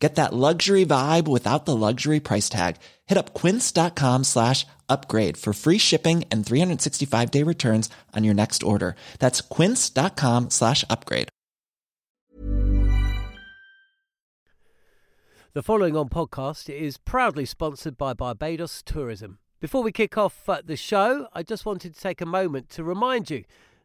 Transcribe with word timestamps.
Get 0.00 0.14
that 0.14 0.32
luxury 0.32 0.86
vibe 0.86 1.28
without 1.28 1.66
the 1.66 1.76
luxury 1.76 2.20
price 2.20 2.48
tag. 2.48 2.76
Hit 3.06 3.18
up 3.18 3.34
quince.com 3.34 4.24
slash 4.24 4.66
upgrade 4.88 5.36
for 5.36 5.52
free 5.52 5.78
shipping 5.78 6.24
and 6.30 6.44
365 6.44 7.30
day 7.30 7.42
returns 7.42 7.90
on 8.16 8.24
your 8.24 8.34
next 8.34 8.62
order. 8.62 8.96
That's 9.18 9.42
quince.com 9.42 10.50
slash 10.50 10.84
upgrade. 10.88 11.28
The 15.52 15.64
following 15.64 15.96
on 15.96 16.08
podcast 16.08 16.72
is 16.72 16.96
proudly 16.96 17.44
sponsored 17.44 17.98
by 17.98 18.14
Barbados 18.14 18.82
Tourism. 18.84 19.38
Before 19.58 19.82
we 19.82 19.92
kick 19.92 20.16
off 20.16 20.48
uh, 20.48 20.62
the 20.64 20.76
show, 20.76 21.26
I 21.34 21.42
just 21.42 21.66
wanted 21.66 21.94
to 21.94 22.00
take 22.00 22.20
a 22.20 22.26
moment 22.26 22.70
to 22.70 22.84
remind 22.84 23.30
you 23.30 23.44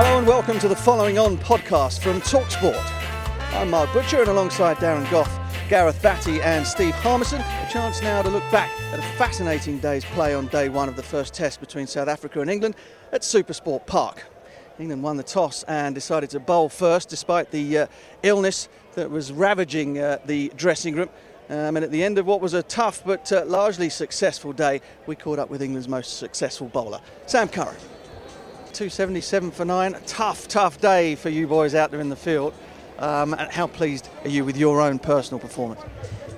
Hello 0.00 0.16
and 0.16 0.28
welcome 0.28 0.60
to 0.60 0.68
the 0.68 0.76
following 0.76 1.18
on 1.18 1.36
podcast 1.38 1.98
from 1.98 2.20
Talksport. 2.20 2.80
I'm 3.52 3.68
Mark 3.68 3.92
Butcher 3.92 4.20
and 4.20 4.28
alongside 4.28 4.76
Darren 4.76 5.10
Gough, 5.10 5.28
Gareth 5.68 6.00
Batty 6.00 6.40
and 6.40 6.64
Steve 6.64 6.94
Harmison, 6.94 7.40
a 7.40 7.68
chance 7.68 8.00
now 8.00 8.22
to 8.22 8.28
look 8.28 8.48
back 8.52 8.70
at 8.92 9.00
a 9.00 9.18
fascinating 9.18 9.80
day's 9.80 10.04
play 10.04 10.36
on 10.36 10.46
day 10.46 10.68
one 10.68 10.88
of 10.88 10.94
the 10.94 11.02
first 11.02 11.34
test 11.34 11.58
between 11.58 11.88
South 11.88 12.06
Africa 12.06 12.40
and 12.40 12.48
England 12.48 12.76
at 13.10 13.22
Supersport 13.22 13.86
Park. 13.86 14.22
England 14.78 15.02
won 15.02 15.16
the 15.16 15.24
toss 15.24 15.64
and 15.64 15.96
decided 15.96 16.30
to 16.30 16.38
bowl 16.38 16.68
first 16.68 17.08
despite 17.08 17.50
the 17.50 17.78
uh, 17.78 17.86
illness 18.22 18.68
that 18.94 19.10
was 19.10 19.32
ravaging 19.32 19.98
uh, 19.98 20.18
the 20.26 20.52
dressing 20.54 20.94
room. 20.94 21.08
Um, 21.50 21.76
and 21.76 21.78
at 21.78 21.90
the 21.90 22.04
end 22.04 22.18
of 22.18 22.26
what 22.26 22.40
was 22.40 22.54
a 22.54 22.62
tough 22.62 23.02
but 23.04 23.32
uh, 23.32 23.44
largely 23.46 23.90
successful 23.90 24.52
day, 24.52 24.80
we 25.08 25.16
caught 25.16 25.40
up 25.40 25.50
with 25.50 25.60
England's 25.60 25.88
most 25.88 26.18
successful 26.18 26.68
bowler, 26.68 27.00
Sam 27.26 27.48
Curran. 27.48 27.74
277 28.72 29.50
for 29.50 29.64
nine. 29.64 29.96
Tough, 30.06 30.48
tough 30.48 30.80
day 30.80 31.14
for 31.14 31.28
you 31.28 31.46
boys 31.46 31.74
out 31.74 31.90
there 31.90 32.00
in 32.00 32.08
the 32.08 32.16
field. 32.16 32.54
Um, 32.98 33.34
and 33.34 33.50
how 33.50 33.66
pleased 33.66 34.08
are 34.24 34.28
you 34.28 34.44
with 34.44 34.56
your 34.56 34.80
own 34.80 34.98
personal 34.98 35.38
performance? 35.38 35.80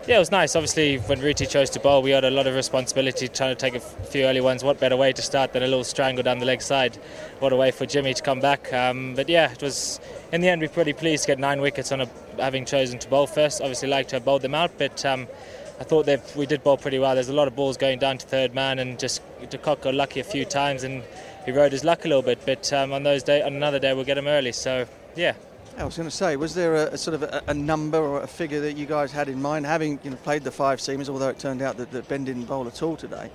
Yeah, 0.07 0.17
it 0.17 0.19
was 0.19 0.31
nice. 0.31 0.57
Obviously, 0.57 0.97
when 0.97 1.21
Rooty 1.21 1.47
chose 1.47 1.71
to 1.71 1.81
bowl, 1.81 2.03
we 2.03 2.11
had 2.11 2.25
a 2.25 2.31
lot 2.31 2.47
of 2.47 2.55
responsibility 2.55 3.29
trying 3.29 3.55
to 3.55 3.55
take 3.55 3.75
a 3.75 3.81
few 3.81 4.25
early 4.25 4.41
ones. 4.41 4.65
What 4.65 4.81
better 4.81 4.97
way 4.97 5.13
to 5.13 5.23
start 5.23 5.53
than 5.53 5.63
a 5.63 5.67
little 5.67 5.85
strangle 5.85 6.23
down 6.23 6.39
the 6.39 6.47
leg 6.47 6.63
side? 6.63 6.97
What 7.39 7.53
a 7.53 7.57
way 7.57 7.71
for 7.71 7.87
Jimmy 7.87 8.15
to 8.15 8.23
come 8.23 8.41
back. 8.41 8.73
Um, 8.73 9.15
but 9.15 9.29
yeah, 9.29 9.53
it 9.53 9.63
was 9.63 10.01
in 10.33 10.41
the 10.41 10.49
end, 10.49 10.63
we're 10.63 10.69
pretty 10.69 10.93
pleased 10.93 11.25
to 11.25 11.27
get 11.29 11.39
nine 11.39 11.61
wickets 11.61 11.93
on 11.93 12.01
a, 12.01 12.09
having 12.39 12.65
chosen 12.65 12.99
to 12.99 13.09
bowl 13.09 13.27
first. 13.27 13.61
Obviously, 13.61 13.89
like 13.89 14.09
to 14.09 14.17
have 14.17 14.25
bowled 14.25 14.43
them 14.43 14.55
out, 14.55 14.73
but 14.79 15.05
um, 15.05 15.27
I 15.79 15.85
thought 15.85 16.09
we 16.35 16.47
did 16.47 16.63
bowl 16.63 16.77
pretty 16.77 16.99
well. 16.99 17.15
There's 17.15 17.29
a 17.29 17.35
lot 17.35 17.49
of 17.49 17.57
balls 17.57 17.77
going 17.77 17.99
down 17.99 18.19
to 18.19 18.27
third 18.27 18.55
man, 18.55 18.79
and 18.79 18.99
just 18.99 19.23
De 19.51 19.59
Kock 19.59 19.83
got 19.83 19.95
lucky 19.95 20.21
a 20.21 20.25
few 20.25 20.45
times, 20.45 20.85
and 20.85 21.03
he 21.45 21.53
rode 21.53 21.73
his 21.73 21.85
luck 21.85 22.05
a 22.05 22.09
little 22.09 22.23
bit. 22.23 22.41
But 22.47 22.73
um, 22.73 22.93
on 22.93 23.03
those 23.03 23.23
day, 23.23 23.43
on 23.43 23.55
another 23.55 23.79
day, 23.79 23.93
we'll 23.93 24.05
get 24.05 24.19
him 24.19 24.29
early. 24.29 24.53
So 24.53 24.87
yeah, 25.17 25.35
I 25.79 25.85
was 25.85 25.97
going 25.97 26.09
to 26.09 26.15
say, 26.15 26.37
was 26.37 26.55
there 26.55 26.75
a, 26.75 26.87
a 26.89 26.99
sort 26.99 27.15
of 27.15 27.23
a, 27.23 27.43
a, 27.47 27.55
number 27.55 27.99
or 27.99 28.23
a 28.23 28.27
figure 28.27 28.61
that 28.61 28.77
you 28.77 28.87
guys 28.87 29.13
had 29.13 29.29
in 29.29 29.41
mind, 29.41 29.67
having 29.67 29.99
you 30.03 30.11
know, 30.11 30.17
played 30.17 30.45
the 30.45 30.51
five 30.51 30.79
seamers, 30.79 31.09
although 31.09 31.29
it 31.29 31.39
turned 31.39 31.63
out 31.63 31.77
that, 31.79 31.91
that 31.93 32.09
Ben 32.09 32.25
didn't 32.25 32.45
bowl 32.45 32.67
at 32.67 32.83
all 32.83 32.97
today, 32.97 33.31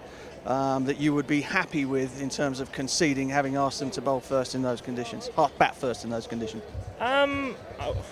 um, 0.46 0.86
that 0.86 1.00
you 1.00 1.14
would 1.14 1.28
be 1.28 1.42
happy 1.42 1.86
with 1.86 2.22
in 2.22 2.30
terms 2.30 2.60
of 2.60 2.72
conceding, 2.72 3.30
having 3.30 3.56
asked 3.56 3.80
them 3.80 3.90
to 3.92 4.02
bowl 4.02 4.20
first 4.20 4.54
in 4.54 4.62
those 4.62 4.80
conditions, 4.82 5.30
half 5.36 5.58
bat 5.58 5.76
first 5.76 6.04
in 6.04 6.10
those 6.10 6.28
conditions? 6.28 6.64
Um, 7.00 7.56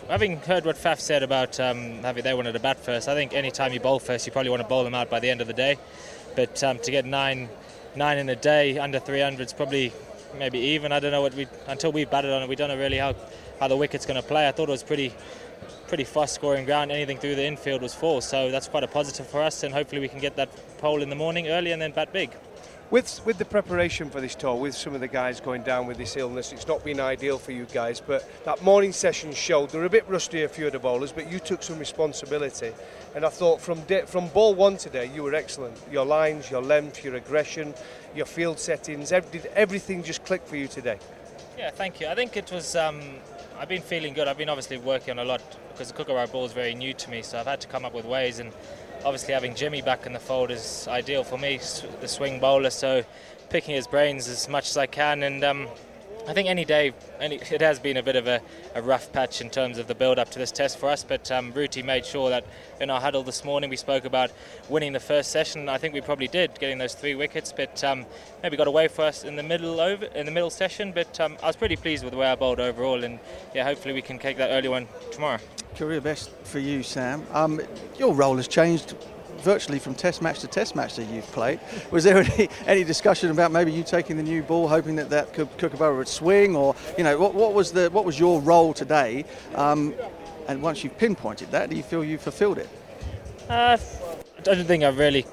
having 0.09 0.37
heard 0.37 0.65
what 0.65 0.77
Faf 0.77 0.99
said 0.99 1.23
about 1.23 1.59
um, 1.59 2.01
having 2.01 2.23
they 2.23 2.33
wanted 2.33 2.53
to 2.53 2.59
bat 2.59 2.79
first, 2.79 3.07
I 3.07 3.13
think 3.13 3.33
any 3.33 3.51
time 3.51 3.71
you 3.71 3.79
bowl 3.79 3.99
first, 3.99 4.25
you 4.25 4.31
probably 4.31 4.49
want 4.49 4.61
to 4.61 4.67
bowl 4.67 4.83
them 4.83 4.95
out 4.95 5.09
by 5.09 5.19
the 5.19 5.29
end 5.29 5.41
of 5.41 5.47
the 5.47 5.53
day. 5.53 5.77
But 6.35 6.63
um, 6.63 6.79
to 6.79 6.91
get 6.91 7.05
nine, 7.05 7.49
nine 7.95 8.17
in 8.17 8.29
a 8.29 8.35
day 8.35 8.77
under 8.77 8.99
300 8.99 9.47
is 9.47 9.53
probably 9.53 9.93
maybe 10.37 10.59
even. 10.59 10.91
I 10.91 10.99
don't 10.99 11.11
know 11.11 11.21
what 11.21 11.33
we 11.33 11.47
until 11.67 11.91
we 11.91 12.05
batted 12.05 12.31
on 12.31 12.43
it. 12.43 12.49
We 12.49 12.55
don't 12.55 12.69
know 12.69 12.77
really 12.77 12.97
how 12.97 13.15
how 13.59 13.67
the 13.67 13.77
wicket's 13.77 14.05
going 14.05 14.21
to 14.21 14.27
play. 14.27 14.47
I 14.47 14.51
thought 14.51 14.69
it 14.69 14.71
was 14.71 14.83
pretty 14.83 15.13
pretty 15.87 16.03
fast 16.03 16.35
scoring 16.35 16.65
ground. 16.65 16.91
Anything 16.91 17.17
through 17.17 17.35
the 17.35 17.45
infield 17.45 17.81
was 17.81 17.93
full, 17.93 18.21
so 18.21 18.51
that's 18.51 18.67
quite 18.67 18.83
a 18.83 18.87
positive 18.87 19.27
for 19.27 19.41
us. 19.41 19.63
And 19.63 19.73
hopefully 19.73 20.01
we 20.01 20.07
can 20.07 20.19
get 20.19 20.35
that 20.35 20.49
pole 20.77 21.01
in 21.01 21.09
the 21.09 21.15
morning 21.15 21.49
early 21.49 21.71
and 21.71 21.81
then 21.81 21.91
bat 21.91 22.11
big. 22.11 22.31
With, 22.93 23.25
with 23.25 23.39
the 23.39 23.45
preparation 23.45 24.11
for 24.11 24.21
this 24.21 24.35
tour, 24.35 24.53
with 24.53 24.75
some 24.75 24.93
of 24.93 25.01
the 25.01 25.07
guys 25.07 25.39
going 25.39 25.63
down 25.63 25.87
with 25.87 25.97
this 25.97 26.15
illness, 26.15 26.53
it's 26.53 26.67
not 26.67 26.83
been 26.83 26.99
ideal 26.99 27.39
for 27.39 27.51
you 27.51 27.65
guys. 27.73 27.99
But 27.99 28.29
that 28.45 28.61
morning 28.61 28.91
session 28.91 29.33
showed 29.33 29.71
they're 29.71 29.85
a 29.85 29.89
bit 29.89 30.07
rusty, 30.07 30.43
a 30.43 30.47
few 30.47 30.67
of 30.67 30.73
the 30.73 30.77
bowlers, 30.77 31.11
but 31.11 31.31
you 31.31 31.39
took 31.39 31.63
some 31.63 31.79
responsibility. 31.79 32.71
And 33.15 33.25
I 33.25 33.29
thought 33.29 33.61
from 33.61 33.81
de- 33.85 34.05
from 34.05 34.27
ball 34.27 34.53
one 34.53 34.77
today, 34.77 35.09
you 35.11 35.23
were 35.23 35.33
excellent. 35.33 35.75
Your 35.91 36.05
lines, 36.05 36.51
your 36.51 36.61
length, 36.61 37.03
your 37.03 37.15
aggression, 37.15 37.73
your 38.15 38.27
field 38.27 38.59
settings, 38.59 39.11
ev- 39.11 39.31
did 39.31 39.47
everything 39.55 40.03
just 40.03 40.23
click 40.23 40.45
for 40.45 40.55
you 40.55 40.67
today? 40.67 40.99
Yeah, 41.57 41.71
thank 41.71 41.99
you. 41.99 42.05
I 42.05 42.13
think 42.13 42.37
it 42.37 42.51
was. 42.51 42.75
Um, 42.75 43.01
I've 43.57 43.69
been 43.69 43.81
feeling 43.81 44.13
good. 44.13 44.27
I've 44.27 44.37
been 44.37 44.49
obviously 44.49 44.77
working 44.77 45.17
on 45.17 45.25
a 45.25 45.25
lot 45.25 45.41
because 45.71 45.87
the 45.87 45.95
Kookaburra 45.95 46.27
ball 46.27 46.45
is 46.45 46.53
very 46.53 46.75
new 46.75 46.93
to 46.93 47.09
me, 47.09 47.23
so 47.23 47.39
I've 47.39 47.47
had 47.47 47.61
to 47.61 47.67
come 47.67 47.85
up 47.85 47.95
with 47.95 48.05
ways. 48.05 48.37
And 48.37 48.51
obviously, 49.05 49.33
having 49.33 49.55
Jimmy 49.55 49.81
back 49.81 50.05
in 50.05 50.13
the 50.13 50.19
fold 50.19 50.51
is 50.51 50.87
ideal 50.87 51.23
for 51.23 51.37
me, 51.37 51.59
the 52.01 52.07
swing 52.07 52.39
bowler. 52.39 52.69
So 52.69 53.03
picking 53.49 53.75
his 53.75 53.87
brains 53.87 54.27
as 54.27 54.49
much 54.49 54.69
as 54.69 54.77
I 54.77 54.87
can, 54.87 55.23
and 55.23 55.43
um, 55.43 55.67
I 56.25 56.33
think 56.33 56.47
any 56.47 56.63
day, 56.63 56.93
any, 57.19 57.35
it 57.35 57.59
has 57.59 57.79
been 57.79 57.97
a 57.97 58.03
bit 58.03 58.15
of 58.15 58.27
a, 58.27 58.39
a, 58.75 58.81
rough 58.81 59.11
patch 59.11 59.41
in 59.41 59.49
terms 59.49 59.77
of 59.77 59.87
the 59.87 59.95
build 59.95 60.17
up 60.17 60.29
to 60.31 60.39
this 60.39 60.53
test 60.53 60.77
for 60.77 60.87
us. 60.87 61.03
But 61.03 61.29
um, 61.29 61.51
Rooty 61.51 61.83
made 61.83 62.05
sure 62.05 62.29
that 62.29 62.45
in 62.79 62.89
our 62.89 63.01
huddle 63.01 63.23
this 63.23 63.43
morning 63.43 63.69
we 63.69 63.75
spoke 63.75 64.05
about 64.05 64.31
winning 64.69 64.93
the 64.93 65.01
first 65.01 65.31
session. 65.31 65.67
I 65.67 65.77
think 65.77 65.93
we 65.93 65.99
probably 65.99 66.29
did, 66.29 66.57
getting 66.59 66.77
those 66.77 66.93
three 66.93 67.13
wickets. 67.13 67.51
But 67.51 67.83
um, 67.83 68.05
maybe 68.41 68.55
got 68.55 68.67
away 68.67 68.87
for 68.87 69.01
us 69.01 69.25
in 69.25 69.35
the 69.35 69.43
middle 69.43 69.81
over 69.81 70.05
in 70.05 70.25
the 70.25 70.31
middle 70.31 70.49
session. 70.49 70.93
But 70.93 71.19
um, 71.19 71.37
I 71.43 71.47
was 71.47 71.57
pretty 71.57 71.75
pleased 71.75 72.05
with 72.05 72.11
the 72.11 72.17
way 72.17 72.27
I 72.27 72.35
bowled 72.35 72.61
overall, 72.61 73.03
and 73.03 73.19
yeah, 73.53 73.65
hopefully 73.65 73.93
we 73.93 74.01
can 74.01 74.17
take 74.17 74.37
that 74.37 74.51
early 74.51 74.69
one 74.69 74.87
tomorrow. 75.11 75.39
Career 75.75 75.99
best 75.99 76.29
for 76.43 76.59
you, 76.59 76.83
Sam. 76.83 77.25
Um, 77.31 77.59
your 77.97 78.13
role 78.13 78.37
has 78.37 78.47
changed 78.47 78.95
virtually 79.43 79.79
from 79.79 79.93
test 79.93 80.21
match 80.21 80.39
to 80.39 80.47
test 80.47 80.75
match 80.75 80.95
that 80.95 81.05
you've 81.05 81.29
played. 81.31 81.59
Was 81.91 82.03
there 82.03 82.17
any, 82.17 82.49
any 82.65 82.83
discussion 82.83 83.29
about 83.29 83.51
maybe 83.51 83.71
you 83.71 83.83
taking 83.83 84.17
the 84.17 84.23
new 84.23 84.41
ball, 84.41 84.67
hoping 84.67 84.95
that 84.95 85.09
that 85.09 85.33
could 85.33 85.55
Kookaburra 85.57 85.95
would 85.97 86.07
swing, 86.07 86.55
or 86.55 86.75
you 86.97 87.03
know 87.03 87.19
what, 87.19 87.33
what 87.33 87.53
was 87.53 87.71
the 87.71 87.89
what 87.89 88.05
was 88.05 88.19
your 88.19 88.41
role 88.41 88.73
today? 88.73 89.25
Um, 89.55 89.93
and 90.47 90.61
once 90.61 90.83
you've 90.83 90.97
pinpointed 90.97 91.51
that, 91.51 91.69
do 91.69 91.75
you 91.75 91.83
feel 91.83 92.03
you 92.03 92.17
fulfilled 92.17 92.57
it? 92.57 92.69
Uh, 93.49 93.77
I 94.37 94.41
don't 94.41 94.65
think 94.65 94.83
I've 94.83 94.97
really 94.97 95.25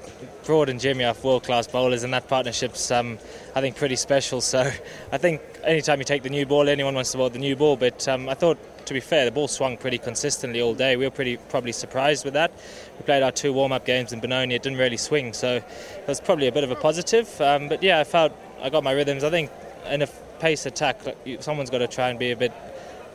Broad 0.45 0.69
and 0.69 0.79
Jimmy 0.79 1.03
are 1.03 1.15
world-class 1.21 1.67
bowlers, 1.67 2.03
and 2.03 2.13
that 2.13 2.27
partnership's, 2.27 2.89
um, 2.89 3.19
I 3.55 3.61
think, 3.61 3.75
pretty 3.75 3.95
special. 3.95 4.41
So 4.41 4.71
I 5.11 5.17
think 5.17 5.41
anytime 5.63 5.99
you 5.99 6.05
take 6.05 6.23
the 6.23 6.29
new 6.29 6.45
ball, 6.45 6.67
anyone 6.67 6.95
wants 6.95 7.11
to 7.11 7.17
bowl 7.17 7.29
the 7.29 7.39
new 7.39 7.55
ball. 7.55 7.77
But 7.77 8.07
um, 8.07 8.27
I 8.27 8.33
thought 8.33 8.57
to 8.91 8.93
be 8.93 8.99
fair, 8.99 9.23
the 9.23 9.31
ball 9.31 9.47
swung 9.47 9.77
pretty 9.77 9.97
consistently 9.97 10.61
all 10.61 10.73
day. 10.73 10.97
We 10.97 11.05
were 11.05 11.11
pretty 11.11 11.37
probably 11.37 11.71
surprised 11.71 12.25
with 12.25 12.33
that. 12.33 12.51
We 12.99 13.05
played 13.05 13.23
our 13.23 13.31
two 13.31 13.53
warm-up 13.53 13.85
games 13.85 14.11
in 14.11 14.19
Benoni. 14.19 14.53
It 14.53 14.63
didn't 14.63 14.79
really 14.79 14.97
swing, 14.97 15.31
so 15.31 15.55
it 15.55 16.07
was 16.09 16.19
probably 16.19 16.47
a 16.47 16.51
bit 16.51 16.65
of 16.65 16.71
a 16.71 16.75
positive. 16.75 17.39
Um, 17.39 17.69
but 17.69 17.81
yeah, 17.81 18.01
I 18.01 18.03
felt 18.03 18.33
I 18.61 18.69
got 18.69 18.83
my 18.83 18.91
rhythms. 18.91 19.23
I 19.23 19.29
think 19.29 19.49
in 19.89 20.01
a 20.01 20.07
pace 20.39 20.65
attack, 20.65 20.99
someone's 21.39 21.69
got 21.69 21.77
to 21.77 21.87
try 21.87 22.09
and 22.09 22.19
be 22.19 22.31
a 22.31 22.35
bit 22.35 22.51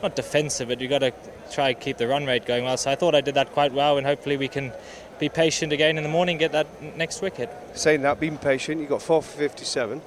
not 0.01 0.15
defensive, 0.15 0.67
but 0.67 0.81
you've 0.81 0.89
got 0.89 0.99
to 0.99 1.13
try 1.51 1.69
and 1.69 1.79
keep 1.79 1.97
the 1.97 2.07
run 2.07 2.25
rate 2.25 2.47
going 2.47 2.63
well. 2.63 2.77
So 2.77 2.89
I 2.89 2.95
thought 2.95 3.13
I 3.13 3.21
did 3.21 3.35
that 3.35 3.51
quite 3.51 3.71
well, 3.71 3.99
and 3.99 4.07
hopefully 4.07 4.37
we 4.37 4.47
can 4.47 4.73
be 5.19 5.29
patient 5.29 5.73
again 5.73 5.97
in 5.97 6.03
the 6.03 6.09
morning, 6.09 6.39
get 6.39 6.53
that 6.53 6.67
next 6.95 7.21
wicket. 7.21 7.51
Saying 7.75 8.01
that, 8.01 8.19
being 8.19 8.39
patient, 8.39 8.81
you 8.81 8.87
got 8.87 9.03
four 9.03 9.21
for 9.21 9.37
57, 9.37 10.01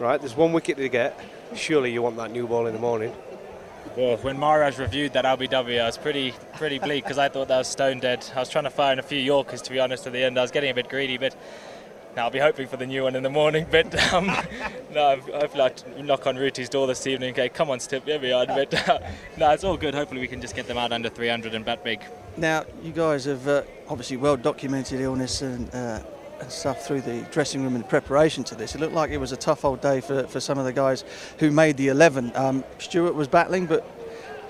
right? 0.00 0.18
There's 0.20 0.36
one 0.36 0.52
wicket 0.52 0.78
to 0.78 0.88
get. 0.88 1.16
Surely 1.54 1.92
you 1.92 2.02
want 2.02 2.16
that 2.16 2.32
new 2.32 2.48
ball 2.48 2.66
in 2.66 2.74
the 2.74 2.80
morning. 2.80 3.12
Well, 3.96 4.16
when 4.18 4.38
Maharaj 4.38 4.78
reviewed 4.78 5.12
that 5.12 5.24
LBW, 5.24 5.80
I 5.80 5.86
was 5.86 5.98
pretty 5.98 6.34
pretty 6.56 6.78
bleak 6.78 7.04
because 7.04 7.18
I 7.18 7.28
thought 7.28 7.48
that 7.48 7.58
was 7.58 7.68
stone 7.68 8.00
dead. 8.00 8.24
I 8.34 8.38
was 8.38 8.48
trying 8.48 8.64
to 8.64 8.70
fire 8.70 8.92
in 8.92 8.98
a 8.98 9.02
few 9.02 9.18
Yorkers, 9.18 9.60
to 9.62 9.70
be 9.70 9.80
honest, 9.80 10.06
at 10.06 10.12
the 10.12 10.22
end. 10.22 10.38
I 10.38 10.42
was 10.42 10.50
getting 10.50 10.70
a 10.70 10.74
bit 10.74 10.88
greedy, 10.88 11.18
but 11.18 11.36
now 12.16 12.24
I'll 12.24 12.30
be 12.30 12.38
hoping 12.38 12.68
for 12.68 12.76
the 12.76 12.86
new 12.86 13.02
one 13.02 13.16
in 13.16 13.22
the 13.22 13.30
morning. 13.30 13.66
But 13.70 13.94
um, 14.12 14.26
no, 14.92 15.16
hopefully 15.34 15.62
I'll 15.62 16.02
knock 16.02 16.26
on 16.26 16.36
Rooty's 16.36 16.68
door 16.68 16.86
this 16.86 17.06
evening. 17.06 17.32
Okay, 17.32 17.48
come 17.48 17.70
on, 17.70 17.80
Stip, 17.80 18.04
here 18.04 18.18
we 18.18 18.32
are. 18.32 18.46
But 18.46 18.88
uh, 18.88 18.98
no, 19.36 19.50
it's 19.50 19.64
all 19.64 19.76
good. 19.76 19.94
Hopefully 19.94 20.20
we 20.20 20.28
can 20.28 20.40
just 20.40 20.56
get 20.56 20.66
them 20.66 20.78
out 20.78 20.92
under 20.92 21.08
300 21.08 21.54
and 21.54 21.64
bat 21.64 21.84
big. 21.84 22.02
Now, 22.36 22.64
you 22.82 22.92
guys 22.92 23.26
have 23.26 23.46
uh, 23.46 23.62
obviously 23.88 24.16
well 24.16 24.36
documented 24.36 25.00
illness 25.00 25.42
and, 25.42 25.74
uh, 25.74 26.00
and 26.42 26.52
stuff 26.52 26.86
through 26.86 27.00
the 27.00 27.22
dressing 27.30 27.62
room 27.62 27.76
in 27.76 27.82
preparation 27.82 28.44
to 28.44 28.54
this. 28.54 28.74
It 28.74 28.80
looked 28.80 28.94
like 28.94 29.10
it 29.10 29.18
was 29.18 29.32
a 29.32 29.36
tough 29.36 29.64
old 29.64 29.80
day 29.80 30.00
for, 30.00 30.26
for 30.26 30.40
some 30.40 30.58
of 30.58 30.64
the 30.64 30.72
guys 30.72 31.04
who 31.38 31.50
made 31.50 31.76
the 31.76 31.88
11. 31.88 32.32
Um, 32.34 32.64
Stuart 32.78 33.14
was 33.14 33.28
battling, 33.28 33.66
but 33.66 33.86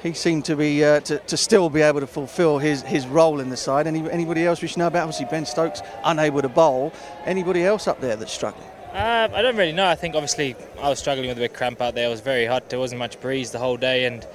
he 0.02 0.12
seemed 0.12 0.44
to 0.46 0.56
be 0.56 0.84
uh, 0.84 1.00
to, 1.00 1.18
to, 1.18 1.36
still 1.36 1.70
be 1.70 1.80
able 1.80 2.00
to 2.00 2.06
fulfil 2.06 2.58
his, 2.58 2.82
his 2.82 3.06
role 3.06 3.38
in 3.38 3.50
the 3.50 3.56
side. 3.56 3.86
Any, 3.86 4.10
anybody 4.10 4.44
else 4.44 4.60
we 4.60 4.68
should 4.68 4.78
know 4.78 4.88
about? 4.88 5.02
Obviously, 5.02 5.26
Ben 5.26 5.46
Stokes 5.46 5.80
unable 6.04 6.42
to 6.42 6.48
bowl. 6.48 6.92
Anybody 7.24 7.62
else 7.64 7.86
up 7.86 8.00
there 8.00 8.16
that's 8.16 8.32
struggling? 8.32 8.66
Uh, 8.92 9.28
I 9.32 9.40
don't 9.40 9.56
really 9.56 9.72
know. 9.72 9.86
I 9.86 9.94
think 9.94 10.14
obviously 10.14 10.54
I 10.78 10.90
was 10.90 10.98
struggling 10.98 11.28
with 11.28 11.38
a 11.38 11.40
bit 11.40 11.54
cramp 11.54 11.80
out 11.80 11.94
there. 11.94 12.08
It 12.08 12.10
was 12.10 12.20
very 12.20 12.44
hot. 12.44 12.68
There 12.68 12.78
wasn't 12.78 12.98
much 12.98 13.20
breeze 13.20 13.50
the 13.50 13.58
whole 13.58 13.76
day, 13.78 14.04
and 14.04 14.26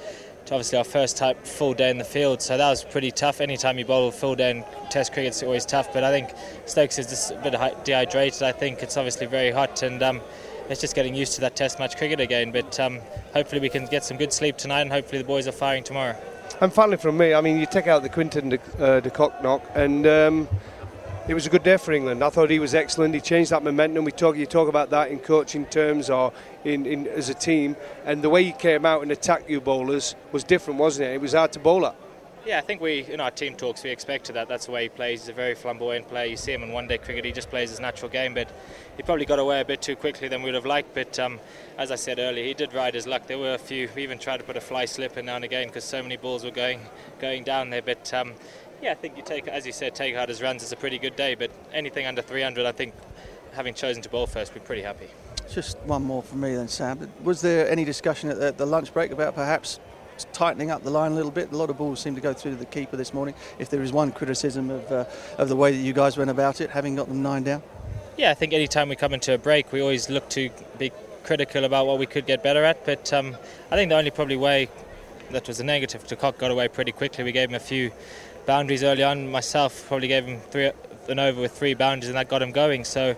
obviously 0.51 0.77
our 0.77 0.83
first 0.83 1.17
type 1.17 1.45
full 1.45 1.73
day 1.73 1.89
in 1.89 1.97
the 1.97 2.03
field, 2.03 2.41
so 2.41 2.57
that 2.57 2.69
was 2.69 2.83
pretty 2.83 3.11
tough. 3.11 3.41
Anytime 3.41 3.77
you 3.77 3.85
bowl 3.85 4.11
full 4.11 4.35
day 4.35 4.51
in 4.51 4.65
Test 4.89 5.13
cricket, 5.13 5.29
it's 5.29 5.44
always 5.44 5.65
tough. 5.65 5.91
But 5.94 6.03
I 6.03 6.11
think 6.11 6.29
Stokes 6.65 6.97
is 6.99 7.07
just 7.07 7.31
a 7.31 7.35
bit 7.35 7.53
dehydrated. 7.83 8.44
I 8.44 8.51
think 8.51 8.81
it's 8.81 8.97
obviously 8.97 9.27
very 9.27 9.51
hot, 9.51 9.83
and 9.83 10.01
um, 10.01 10.21
it's 10.69 10.81
just 10.81 10.95
getting 10.95 11.15
used 11.15 11.33
to 11.33 11.41
that 11.41 11.55
Test 11.55 11.79
match 11.79 11.97
cricket 11.97 12.19
again. 12.19 12.51
But 12.51 12.79
um, 12.79 12.99
hopefully 13.33 13.61
we 13.61 13.69
can 13.69 13.85
get 13.85 14.03
some 14.03 14.17
good 14.17 14.31
sleep 14.31 14.57
tonight, 14.57 14.81
and 14.81 14.91
hopefully 14.91 15.21
the 15.21 15.27
boys 15.27 15.47
are 15.47 15.51
firing 15.51 15.83
tomorrow. 15.83 16.15
And 16.61 16.73
finally, 16.73 16.97
from 16.97 17.17
me, 17.17 17.33
I 17.33 17.41
mean, 17.41 17.59
you 17.59 17.65
take 17.65 17.88
out 17.88 18.01
the 18.01 18.09
Quinton 18.09 18.50
de, 18.50 18.59
uh, 18.79 19.00
de 19.00 19.09
Kock 19.09 19.43
knock, 19.43 19.63
and 19.75 20.07
um, 20.07 20.47
it 21.27 21.33
was 21.33 21.45
a 21.45 21.50
good 21.50 21.63
day 21.63 21.75
for 21.75 21.91
England. 21.91 22.24
I 22.24 22.29
thought 22.29 22.50
he 22.50 22.59
was 22.59 22.74
excellent. 22.74 23.13
He 23.13 23.19
changed 23.19 23.51
that 23.51 23.62
momentum. 23.62 24.06
We 24.06 24.12
talk, 24.13 24.38
you 24.38 24.45
talk 24.45 24.69
about 24.69 24.89
that 24.91 25.12
in 25.12 25.19
coaching 25.19 25.65
terms 25.65 26.09
or 26.09 26.31
in, 26.63 26.85
in 26.85 27.07
as 27.07 27.27
a 27.27 27.33
team, 27.33 27.75
and 28.06 28.21
the 28.21 28.29
way 28.29 28.45
he 28.45 28.53
came 28.53 28.85
out 28.85 29.01
and 29.01 29.12
attacked 29.12 29.50
you 29.50 29.59
bowlers 29.59 30.15
was 30.31 30.45
different, 30.45 30.79
wasn't 30.79 31.09
it? 31.09 31.15
It 31.15 31.21
was 31.21 31.33
hard 31.33 31.51
to 31.53 31.59
bowl 31.59 31.85
at. 31.85 31.95
Yeah, 32.45 32.59
I 32.59 32.62
think 32.62 32.79
we 32.79 33.01
in 33.01 33.19
our 33.19 33.29
team 33.29 33.56
talks 33.56 33.83
we 33.83 33.89
expected 33.89 34.38
that. 34.38 34.47
That's 34.47 34.68
the 34.68 34.71
way 34.71 34.83
he 34.83 34.89
plays. 34.89 35.24
He's 35.24 35.29
a 35.29 35.33
very 35.33 35.53
flamboyant 35.53 36.07
player. 36.07 36.27
You 36.27 36.38
see 36.38 36.53
him 36.53 36.63
in 36.63 36.71
one-day 36.71 37.00
cricket; 37.00 37.25
he 37.25 37.33
just 37.33 37.50
plays 37.50 37.71
his 37.71 37.81
natural 37.81 38.09
game. 38.09 38.33
But 38.33 38.50
he 38.95 39.03
probably 39.03 39.25
got 39.25 39.38
away 39.38 39.59
a 39.59 39.65
bit 39.65 39.81
too 39.81 39.97
quickly 39.97 40.29
than 40.29 40.44
we 40.44 40.45
would 40.45 40.56
have 40.56 40.65
liked. 40.65 40.94
But 40.94 41.19
um, 41.19 41.41
as 41.77 41.91
I 41.91 41.95
said 41.95 42.19
earlier, 42.19 42.45
he 42.45 42.53
did 42.53 42.74
ride 42.74 42.94
his 42.94 43.06
luck. 43.06 43.27
There 43.27 43.38
were 43.38 43.56
a 43.56 43.57
few. 43.57 43.89
We 43.94 44.03
even 44.03 44.18
tried 44.18 44.38
to 44.38 44.45
put 44.45 44.56
a 44.56 44.62
fly 44.62 44.85
slip 44.85 45.18
in 45.18 45.25
now 45.25 45.35
and 45.35 45.44
again 45.44 45.68
because 45.68 45.83
so 45.83 46.01
many 46.01 46.15
balls 46.15 46.45
were 46.45 46.51
going 46.51 46.79
going 47.19 47.44
down 47.44 47.69
there. 47.69 47.81
But 47.81 48.13
um, 48.13 48.33
yeah, 48.81 48.91
I 48.91 48.95
think 48.95 49.18
you 49.18 49.24
take, 49.24 49.47
as 49.47 49.65
you 49.65 49.71
said, 49.71 49.95
take 49.95 50.15
out 50.15 50.29
as 50.29 50.41
runs. 50.41 50.63
It's 50.63 50.71
a 50.71 50.77
pretty 50.77 50.97
good 50.97 51.15
day. 51.15 51.35
But 51.35 51.51
anything 51.74 52.06
under 52.06 52.21
300, 52.21 52.65
I 52.65 52.71
think, 52.71 52.94
having 53.53 53.74
chosen 53.74 54.01
to 54.03 54.09
bowl 54.09 54.27
first, 54.27 54.53
we're 54.53 54.62
pretty 54.62 54.81
happy. 54.81 55.09
Just 55.50 55.77
one 55.79 56.03
more 56.03 56.21
from 56.21 56.41
me 56.41 56.56
then, 56.56 56.68
Sam. 56.68 57.09
Was 57.24 57.41
there 57.41 57.69
any 57.69 57.85
discussion 57.85 58.29
at 58.29 58.57
the 58.57 58.65
lunch 58.65 58.94
break 58.94 59.12
about 59.12 59.35
perhaps 59.35 59.79
tightening 60.33 60.71
up 60.71 60.83
the 60.83 60.89
line 60.89 61.12
a 61.12 61.15
little 61.15 61.31
bit. 61.31 61.51
A 61.51 61.57
lot 61.57 61.69
of 61.69 61.77
balls 61.77 62.00
seem 62.00 62.15
to 62.15 62.21
go 62.21 62.33
through 62.33 62.51
to 62.51 62.57
the 62.57 62.65
keeper 62.65 62.97
this 62.97 63.13
morning. 63.13 63.35
If 63.59 63.69
there 63.69 63.81
is 63.81 63.91
one 63.91 64.12
criticism 64.12 64.69
of, 64.69 64.91
uh, 64.91 65.06
of 65.38 65.50
the 65.50 65.56
way 65.56 65.71
that 65.71 65.77
you 65.77 65.94
guys 65.94 66.18
went 66.18 66.29
about 66.29 66.62
it, 66.62 66.69
having 66.69 66.95
got 66.95 67.07
them 67.07 67.21
nine 67.21 67.44
down. 67.44 67.62
Yeah, 68.18 68.31
I 68.31 68.33
think 68.33 68.53
any 68.53 68.68
time 68.68 68.89
we 68.89 68.95
come 68.95 69.13
into 69.13 69.33
a 69.33 69.38
break, 69.38 69.71
we 69.71 69.81
always 69.81 70.09
look 70.09 70.27
to 70.29 70.50
be 70.79 70.91
critical 71.24 71.65
about 71.65 71.85
what 71.85 72.00
we 72.00 72.06
could 72.06 72.25
get 72.25 72.41
better 72.41 72.63
at. 72.63 72.83
But 72.85 73.13
um, 73.13 73.38
I 73.69 73.75
think 73.75 73.89
the 73.89 73.95
only 73.95 74.12
probably 74.12 74.38
way 74.38 74.69
that 75.31 75.47
was 75.47 75.59
a 75.59 75.63
negative 75.63 76.07
de 76.07 76.15
Kock 76.15 76.38
got 76.38 76.51
away 76.51 76.68
pretty 76.68 76.91
quickly. 76.91 77.24
We 77.24 77.31
gave 77.31 77.50
him 77.50 77.56
a 77.56 77.59
few 77.59 77.91
boundaries 78.47 78.83
early 78.83 79.03
on. 79.03 79.29
Myself 79.29 79.85
probably 79.88 80.07
gave 80.07 80.25
him 80.25 80.39
three 80.39 80.71
an 81.07 81.19
over 81.19 81.39
with 81.39 81.51
three 81.51 81.75
boundaries, 81.75 82.09
and 82.09 82.17
that 82.17 82.29
got 82.29 82.41
him 82.41 82.51
going. 82.51 82.83
So. 82.83 83.15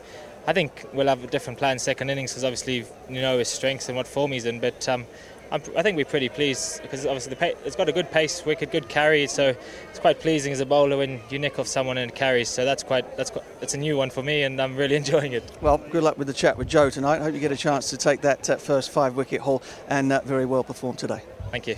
I 0.48 0.54
think 0.54 0.88
we'll 0.94 1.08
have 1.08 1.24
a 1.24 1.28
different 1.28 1.60
plan 1.60 1.78
second 1.78 2.10
innings 2.10 2.32
because 2.32 2.44
obviously 2.44 2.78
you 3.08 3.22
know 3.22 3.38
his 3.38 3.50
strengths 3.50 3.88
and 3.88 3.96
what 3.96 4.08
form 4.08 4.32
he's 4.32 4.46
in. 4.46 4.60
But 4.60 4.90
um, 4.90 5.06
I'm, 5.52 5.62
i 5.76 5.82
think 5.82 5.98
we're 5.98 6.06
pretty 6.06 6.30
pleased 6.30 6.82
because 6.82 7.06
obviously 7.06 7.34
the 7.34 7.66
it's 7.66 7.76
got 7.76 7.90
a 7.90 7.92
good 7.92 8.12
pace, 8.12 8.46
wicked, 8.46 8.72
good 8.72 8.88
carry. 8.88 9.28
So 9.28 9.56
it's 9.90 10.00
quite 10.00 10.20
pleasing 10.20 10.54
as 10.54 10.60
a 10.60 10.66
bowler 10.66 10.98
when 10.98 11.22
you 11.30 11.40
nick 11.40 11.60
off 11.60 11.68
someone 11.68 11.98
and 11.98 12.14
carries. 12.14 12.50
So 12.50 12.66
that's 12.66 12.84
quite 12.84 13.18
that's 13.18 13.32
quite, 13.32 13.46
that's 13.60 13.74
a 13.74 13.78
new 13.78 13.98
one 13.98 14.10
for 14.10 14.24
me, 14.24 14.44
and 14.44 14.62
I'm 14.62 14.76
really 14.76 14.96
enjoying 15.04 15.34
it. 15.34 15.44
Well, 15.62 15.78
good 15.78 16.04
luck 16.04 16.18
with 16.18 16.28
the 16.28 16.34
chat 16.34 16.58
with 16.58 16.68
Joe 16.68 16.90
tonight. 16.90 17.22
Hope 17.22 17.34
you 17.34 17.40
get 17.40 17.52
a 17.52 17.58
chance 17.58 17.90
to 17.90 17.98
take 17.98 18.22
that 18.22 18.50
uh, 18.50 18.58
first 18.58 18.92
five 18.92 19.16
wicket 19.16 19.42
haul 19.42 19.62
and 19.88 20.12
uh, 20.12 20.22
very 20.24 20.46
well 20.46 20.64
performed 20.64 21.00
today. 21.00 21.22
Thank 21.52 21.68
you. 21.68 21.76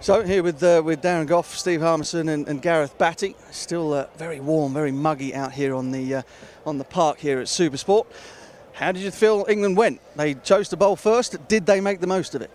So 0.00 0.22
here 0.22 0.42
with 0.42 0.62
uh, 0.62 0.82
with 0.84 1.02
Darren 1.02 1.26
Gough, 1.26 1.56
Steve 1.56 1.80
Harmison, 1.80 2.28
and, 2.28 2.46
and 2.46 2.60
Gareth 2.60 2.96
Batty. 2.98 3.34
Still 3.50 3.94
uh, 3.94 4.06
very 4.18 4.40
warm, 4.40 4.74
very 4.74 4.92
muggy 4.92 5.34
out 5.34 5.52
here 5.52 5.74
on 5.74 5.90
the 5.90 6.16
uh, 6.16 6.22
on 6.66 6.76
the 6.76 6.84
park 6.84 7.18
here 7.18 7.40
at 7.40 7.46
Supersport. 7.46 8.06
How 8.74 8.92
did 8.92 9.02
you 9.02 9.10
feel 9.10 9.46
England 9.48 9.76
went? 9.76 10.00
They 10.14 10.34
chose 10.34 10.68
to 10.68 10.76
bowl 10.76 10.96
first. 10.96 11.48
Did 11.48 11.64
they 11.64 11.80
make 11.80 12.00
the 12.00 12.06
most 12.06 12.34
of 12.34 12.42
it? 12.42 12.50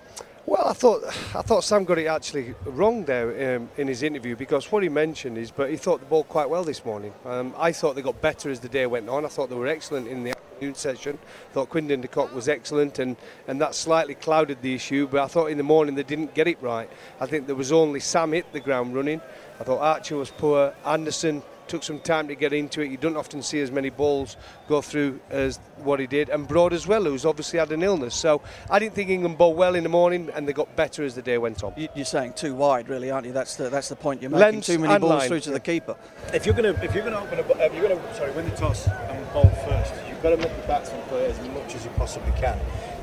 Well, 0.45 0.67
I 0.67 0.73
thought 0.73 1.03
I 1.35 1.41
thought 1.41 1.63
Sam 1.63 1.83
got 1.83 1.97
it 1.97 2.05
actually 2.05 2.53
wrong 2.63 3.05
there 3.05 3.55
um, 3.55 3.69
in 3.75 3.88
his 3.88 4.03
interview 4.03 4.35
because 4.35 4.71
what 4.71 4.83
he 4.83 4.89
mentioned 4.89 5.38
is, 5.38 5.49
but 5.49 5.71
he 5.71 5.77
thought 5.77 5.99
the 5.99 6.05
ball 6.05 6.23
quite 6.23 6.47
well 6.47 6.63
this 6.63 6.85
morning. 6.85 7.11
Um, 7.25 7.55
I 7.57 7.71
thought 7.71 7.95
they 7.95 8.03
got 8.03 8.21
better 8.21 8.51
as 8.51 8.59
the 8.59 8.69
day 8.69 8.85
went 8.85 9.09
on. 9.09 9.25
I 9.25 9.29
thought 9.29 9.49
they 9.49 9.55
were 9.55 9.67
excellent 9.67 10.07
in 10.07 10.23
the 10.23 10.33
afternoon 10.61 10.75
session. 10.75 11.17
Thought 11.53 11.69
Quinton 11.69 12.01
de 12.01 12.35
was 12.35 12.47
excellent, 12.47 12.99
and, 12.99 13.17
and 13.47 13.59
that 13.59 13.73
slightly 13.73 14.13
clouded 14.13 14.61
the 14.61 14.75
issue. 14.75 15.07
But 15.07 15.21
I 15.21 15.27
thought 15.27 15.47
in 15.47 15.57
the 15.57 15.63
morning 15.63 15.95
they 15.95 16.03
didn't 16.03 16.35
get 16.35 16.47
it 16.47 16.61
right. 16.61 16.87
I 17.19 17.25
think 17.25 17.47
there 17.47 17.55
was 17.55 17.71
only 17.71 17.99
Sam 17.99 18.33
hit 18.33 18.53
the 18.53 18.59
ground 18.59 18.95
running. 18.95 19.21
I 19.59 19.63
thought 19.63 19.79
Archer 19.79 20.17
was 20.17 20.29
poor. 20.29 20.75
Anderson 20.85 21.41
took 21.67 21.83
some 21.83 21.99
time 21.99 22.27
to 22.27 22.35
get 22.35 22.53
into 22.53 22.81
it. 22.81 22.91
You 22.91 22.97
don't 22.97 23.17
often 23.17 23.41
see 23.41 23.59
as 23.61 23.71
many 23.71 23.89
balls 23.89 24.37
go 24.67 24.81
through 24.81 25.19
as 25.29 25.59
what 25.77 25.99
he 25.99 26.07
did. 26.07 26.29
And 26.29 26.47
Broad 26.47 26.73
as 26.73 26.87
well, 26.87 27.03
who's 27.03 27.25
obviously 27.25 27.59
had 27.59 27.71
an 27.71 27.83
illness. 27.83 28.15
So 28.15 28.41
I 28.69 28.79
didn't 28.79 28.95
think 28.95 29.09
England 29.09 29.37
bowled 29.37 29.57
well 29.57 29.75
in 29.75 29.83
the 29.83 29.89
morning, 29.89 30.29
and 30.33 30.47
they 30.47 30.53
got 30.53 30.75
better 30.75 31.03
as 31.03 31.15
the 31.15 31.21
day 31.21 31.37
went 31.37 31.63
on. 31.63 31.73
You're 31.95 32.05
saying 32.05 32.33
too 32.33 32.55
wide, 32.55 32.89
really, 32.89 33.11
aren't 33.11 33.25
you? 33.25 33.33
That's 33.33 33.55
the 33.55 33.69
that's 33.69 33.89
the 33.89 33.95
point 33.95 34.21
you're 34.21 34.31
making. 34.31 34.53
Length 34.53 34.65
too 34.67 34.79
many 34.79 35.00
balls 35.00 35.12
line. 35.12 35.27
through 35.27 35.39
to 35.41 35.51
the 35.51 35.59
keeper. 35.59 35.95
If 36.33 36.45
you're 36.45 36.55
gonna 36.55 36.77
if 36.83 36.93
you're 36.93 37.03
gonna 37.03 37.21
open 37.21 37.39
a, 37.39 37.65
if 37.65 37.74
you're 37.74 37.88
gonna 37.88 38.15
sorry 38.15 38.31
win 38.31 38.50
the 38.50 38.55
toss 38.55 38.88
and 38.88 39.33
bowl 39.33 39.50
first, 39.67 39.93
you've 40.07 40.21
got 40.21 40.31
to 40.31 40.38
make 40.38 40.55
the 40.62 40.67
batsman 40.67 41.01
play 41.07 41.25
as 41.25 41.39
much 41.50 41.75
as 41.75 41.83
you 41.86 41.91
possibly 41.91 42.31
can. 42.39 42.59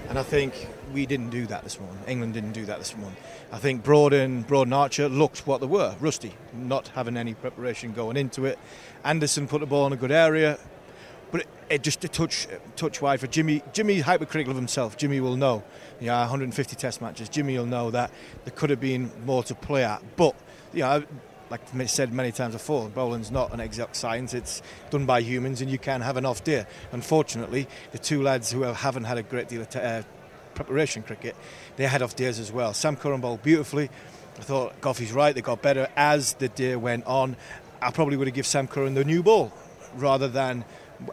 And 0.08 0.18
I 0.18 0.22
think 0.22 0.68
we 0.94 1.04
didn't 1.04 1.28
do 1.28 1.44
that 1.46 1.64
this 1.64 1.78
morning. 1.78 1.98
England 2.06 2.32
didn't 2.32 2.52
do 2.52 2.64
that 2.64 2.78
this 2.78 2.96
morning. 2.96 3.16
I 3.52 3.58
think 3.58 3.84
Broad 3.84 4.14
and 4.14 4.46
Broad 4.46 4.66
and 4.68 4.72
Archer 4.74 5.06
looked 5.06 5.46
what 5.46 5.60
they 5.60 5.66
were, 5.66 5.96
rusty, 6.00 6.32
not 6.54 6.88
having 6.88 7.18
any 7.18 7.34
preparation 7.34 7.92
going 7.92 8.16
into 8.16 8.46
it. 8.46 8.58
Anderson 9.04 9.46
put 9.46 9.60
the 9.60 9.66
ball 9.66 9.86
in 9.86 9.92
a 9.92 9.96
good 9.96 10.10
area, 10.10 10.58
but 11.30 11.42
it, 11.42 11.48
it 11.68 11.82
just 11.82 12.02
a 12.04 12.08
touch 12.08 12.48
touch 12.74 13.02
wide 13.02 13.20
for 13.20 13.26
Jimmy. 13.26 13.62
Jimmy 13.74 14.00
hypercritical 14.00 14.52
of 14.52 14.56
himself. 14.56 14.96
Jimmy 14.96 15.20
will 15.20 15.36
know. 15.36 15.62
Yeah, 16.00 16.20
150 16.20 16.74
Test 16.74 17.02
matches. 17.02 17.28
Jimmy 17.28 17.58
will 17.58 17.66
know 17.66 17.90
that 17.90 18.10
there 18.44 18.54
could 18.56 18.70
have 18.70 18.80
been 18.80 19.10
more 19.26 19.42
to 19.42 19.54
play 19.54 19.84
at, 19.84 20.02
but 20.16 20.34
yeah. 20.72 21.00
Like 21.50 21.60
I 21.74 21.86
said 21.86 22.12
many 22.12 22.32
times 22.32 22.54
before, 22.54 22.88
bowling's 22.88 23.30
not 23.30 23.52
an 23.52 23.60
exact 23.60 23.96
science. 23.96 24.34
It's 24.34 24.62
done 24.90 25.06
by 25.06 25.20
humans, 25.20 25.60
and 25.60 25.70
you 25.70 25.78
can 25.78 26.00
have 26.00 26.16
an 26.16 26.26
off 26.26 26.44
day. 26.44 26.66
Unfortunately, 26.92 27.66
the 27.92 27.98
two 27.98 28.22
lads 28.22 28.52
who 28.52 28.62
haven't 28.62 29.04
had 29.04 29.18
a 29.18 29.22
great 29.22 29.48
deal 29.48 29.62
of 29.62 29.70
t- 29.70 29.78
uh, 29.78 30.02
preparation 30.54 31.02
cricket, 31.02 31.36
they 31.76 31.86
had 31.86 32.02
off 32.02 32.16
days 32.16 32.38
as 32.38 32.52
well. 32.52 32.74
Sam 32.74 32.96
Curran 32.96 33.20
bowled 33.20 33.42
beautifully. 33.42 33.90
I 34.38 34.42
thought 34.42 34.80
Goffey's 34.80 35.12
right. 35.12 35.34
They 35.34 35.40
got 35.40 35.62
better 35.62 35.88
as 35.96 36.34
the 36.34 36.48
day 36.48 36.76
went 36.76 37.06
on. 37.06 37.36
I 37.80 37.90
probably 37.90 38.16
would 38.16 38.28
have 38.28 38.34
given 38.34 38.46
Sam 38.46 38.68
Curran 38.68 38.94
the 38.94 39.04
new 39.04 39.22
ball 39.22 39.52
rather 39.96 40.28
than 40.28 40.64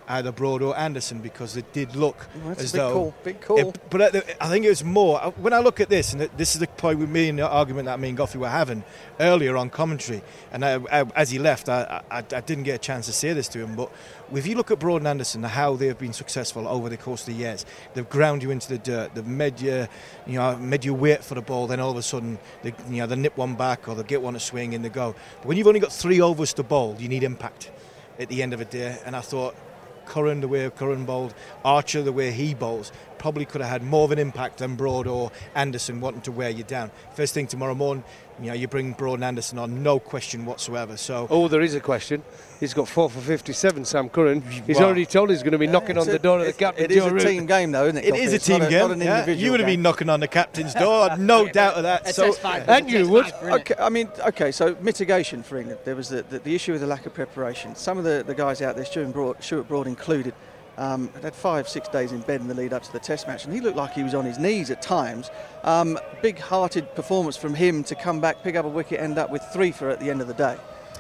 either 0.08 0.32
Broad 0.32 0.62
or 0.62 0.78
Anderson 0.78 1.20
because 1.20 1.58
it 1.58 1.72
did 1.74 1.96
look 1.96 2.28
well, 2.44 2.52
as 2.52 2.72
big 2.72 2.82
though. 2.82 2.94
Call. 2.94 3.16
Big 3.24 3.42
call. 3.42 3.58
It, 3.58 3.80
but 3.90 4.16
I 4.42 4.50
think 4.50 4.66
it 4.66 4.70
was 4.70 4.84
more 4.84 5.24
uh, 5.24 5.32
when 5.32 5.54
I 5.54 5.60
look 5.60 5.80
at 5.80 5.90
this, 5.90 6.14
and 6.14 6.22
this 6.38 6.56
is 6.56 6.60
the 6.60 6.68
point 6.68 7.00
with 7.00 7.10
me 7.10 7.30
and 7.30 7.40
the 7.40 7.48
argument 7.48 7.86
that 7.86 8.00
me 8.00 8.10
and 8.10 8.18
Goffey 8.18 8.38
were 8.38 8.50
having 8.50 8.84
earlier 9.20 9.58
on 9.58 9.70
commentary. 9.70 10.22
And 10.52 10.66
I, 10.66 10.76
I, 10.92 11.06
as 11.16 11.32
he 11.32 11.40
left, 11.40 11.70
I, 11.70 12.02
I, 12.10 12.22
didn't 12.22 12.64
get 12.64 12.76
a 12.76 12.80
chance 12.80 13.06
to 13.08 13.14
say 13.14 13.34
this 13.34 13.48
to 13.50 13.60
him, 13.60 13.76
but 13.76 13.92
if 14.34 14.48
you 14.48 14.56
look 14.56 14.72
at 14.72 14.80
Broad 14.80 14.98
and 14.98 15.08
Anderson, 15.08 15.44
how 15.44 15.76
they've 15.76 15.98
been 15.98 16.14
successful 16.14 16.68
over 16.68 16.90
the 16.90 16.98
course 16.98 17.22
of 17.22 17.28
the 17.28 17.34
years, 17.34 17.66
they've 17.94 18.10
ground 18.10 18.44
you 18.44 18.52
into 18.52 18.70
the 18.70 18.78
dirt, 18.78 19.14
they've 19.14 19.26
made 19.26 19.60
you, 19.60 19.88
you 20.26 20.40
know, 20.40 20.56
made 20.58 20.84
you 20.84 20.94
wait 20.94 21.24
for 21.24 21.36
the 21.36 21.42
ball. 21.42 21.68
Then 21.68 21.80
all 21.80 21.92
of 21.92 21.98
a 21.98 22.02
sudden, 22.02 22.40
they, 22.64 22.74
you 22.90 22.98
know, 22.98 23.08
they 23.08 23.16
nip 23.16 23.38
one 23.38 23.56
back 23.56 23.88
or 23.88 23.96
they 23.96 24.04
get 24.04 24.22
one 24.22 24.34
to 24.34 24.40
swing 24.40 24.74
and 24.74 24.84
they 24.84 24.90
go. 24.90 25.16
But 25.40 25.48
when 25.48 25.58
you've 25.58 25.68
only 25.68 25.80
got 25.80 25.92
three 25.92 26.22
overs 26.22 26.54
to 26.54 26.64
bowl, 26.64 26.96
you 27.00 27.08
need 27.08 27.24
impact 27.24 27.72
at 28.20 28.30
the 28.30 28.42
end 28.42 28.54
of 28.54 28.62
a 28.62 28.66
day. 28.66 28.98
And 29.06 29.16
I 29.16 29.22
thought 29.22 29.56
Curran, 30.06 30.42
the 30.42 30.48
way 30.48 30.70
Curran 30.70 31.06
bowled, 31.06 31.34
Archer, 31.64 32.02
the 32.02 32.12
way 32.12 32.32
he 32.32 32.54
bowls, 32.54 32.92
probably 33.26 33.44
could 33.44 33.60
have 33.60 33.72
had 33.72 33.82
more 33.82 34.04
of 34.06 34.12
an 34.12 34.20
impact 34.20 34.60
than 34.60 34.76
Broad 34.76 35.08
or 35.08 35.32
Anderson 35.56 36.00
wanting 36.00 36.22
to 36.22 36.32
wear 36.32 36.52
you 36.52 36.64
down. 36.64 36.92
First 37.16 37.34
thing 37.34 37.48
tomorrow 37.48 37.74
morning, 37.74 38.04
you 38.40 38.50
know, 38.50 38.54
you 38.54 38.68
bring 38.68 38.92
Broad 38.92 39.16
and 39.16 39.24
Anderson 39.24 39.58
on, 39.58 39.82
no 39.82 39.98
question 40.00 40.46
whatsoever. 40.46 40.96
So, 40.96 41.26
oh, 41.32 41.48
there 41.48 41.62
is 41.62 41.74
a 41.74 41.80
question. 41.80 42.22
He's 42.60 42.76
got 42.76 42.88
four 42.88 43.10
for 43.10 43.20
57, 43.22 43.84
Sam 43.86 44.10
Curran. 44.10 44.44
He's 44.68 44.76
Well, 44.78 44.86
already 44.86 45.08
told 45.08 45.32
he's 45.32 45.42
going 45.42 45.54
to 45.54 45.58
be 45.58 45.66
knocking 45.66 45.98
on 45.98 46.04
It's 46.04 46.12
the 46.12 46.20
door 46.20 46.38
of 46.38 46.44
the 46.44 46.50
it- 46.50 46.58
captain. 46.60 46.84
It 46.86 46.92
is 46.92 47.04
a 47.04 47.12
Root. 47.12 47.22
team 47.24 47.48
game, 47.48 47.72
though, 47.72 47.86
isn't 47.86 47.98
it? 47.98 48.06
it 48.06 48.10
Coffey? 48.12 48.22
is 48.22 48.32
a 48.32 48.36
It's 48.36 48.46
team 48.46 48.60
not 48.60 48.70
game. 48.70 48.80
not 48.82 48.92
an 48.92 49.02
yeah. 49.02 49.14
individual 49.22 49.44
You 49.44 49.52
would 49.52 49.60
have 49.62 49.68
been 49.68 49.82
knocking 49.82 50.10
on 50.10 50.20
the 50.20 50.28
captain's 50.28 50.76
door, 50.76 51.18
no 51.18 51.48
doubt 51.48 51.74
of 51.78 51.82
that. 51.84 52.14
So, 52.14 52.36
And 52.44 52.92
you 52.92 53.10
would. 53.10 53.26
Okay, 53.42 53.74
I 53.80 53.90
mean, 53.90 54.08
okay, 54.28 54.52
so 54.52 54.78
mitigation 54.82 55.42
for 55.42 55.58
England. 55.58 55.80
There 55.84 55.96
was 55.96 56.10
the, 56.10 56.22
the, 56.22 56.38
the 56.38 56.54
issue 56.54 56.76
of 56.76 56.80
the 56.80 56.86
lack 56.88 57.08
of 57.08 57.16
preparation. 57.16 57.76
Some 57.76 57.98
of 57.98 58.04
the, 58.04 58.24
the 58.24 58.36
guys 58.36 58.62
out 58.62 58.76
there, 58.76 58.86
Stuart 58.86 59.14
Broad, 59.14 59.44
Stuart 59.44 59.68
Broad 59.68 59.88
included, 59.88 60.36
um, 60.78 61.10
had 61.22 61.34
five, 61.36 61.68
six 61.70 61.88
days 61.90 62.12
in 62.12 62.22
bed 62.22 62.42
in 62.42 62.48
the 62.48 62.54
lead 62.54 62.74
up 62.74 62.84
to 62.84 62.92
the 62.92 63.00
Test 63.00 63.28
match, 63.28 63.46
and 63.46 63.54
he 63.54 63.62
looked 63.62 63.78
like 63.78 63.94
he 63.94 64.04
was 64.04 64.14
on 64.14 64.26
his 64.26 64.38
knees 64.38 64.70
at 64.72 64.82
times. 64.82 65.30
Um, 65.64 65.98
big-hearted 66.22 66.94
performance 66.96 67.38
from 67.38 67.54
him 67.54 67.84
to 67.86 67.96
come 67.96 68.20
back, 68.20 68.44
pick 68.44 68.56
up 68.56 68.66
a 68.66 68.70
wicket, 68.70 69.00
end 69.00 69.18
up 69.18 69.30
with 69.30 69.42
three 69.54 69.72
for 69.72 69.90
at 69.90 70.00
the 70.00 70.10
end 70.10 70.22
of 70.22 70.28
the 70.28 70.34
day. 70.34 70.58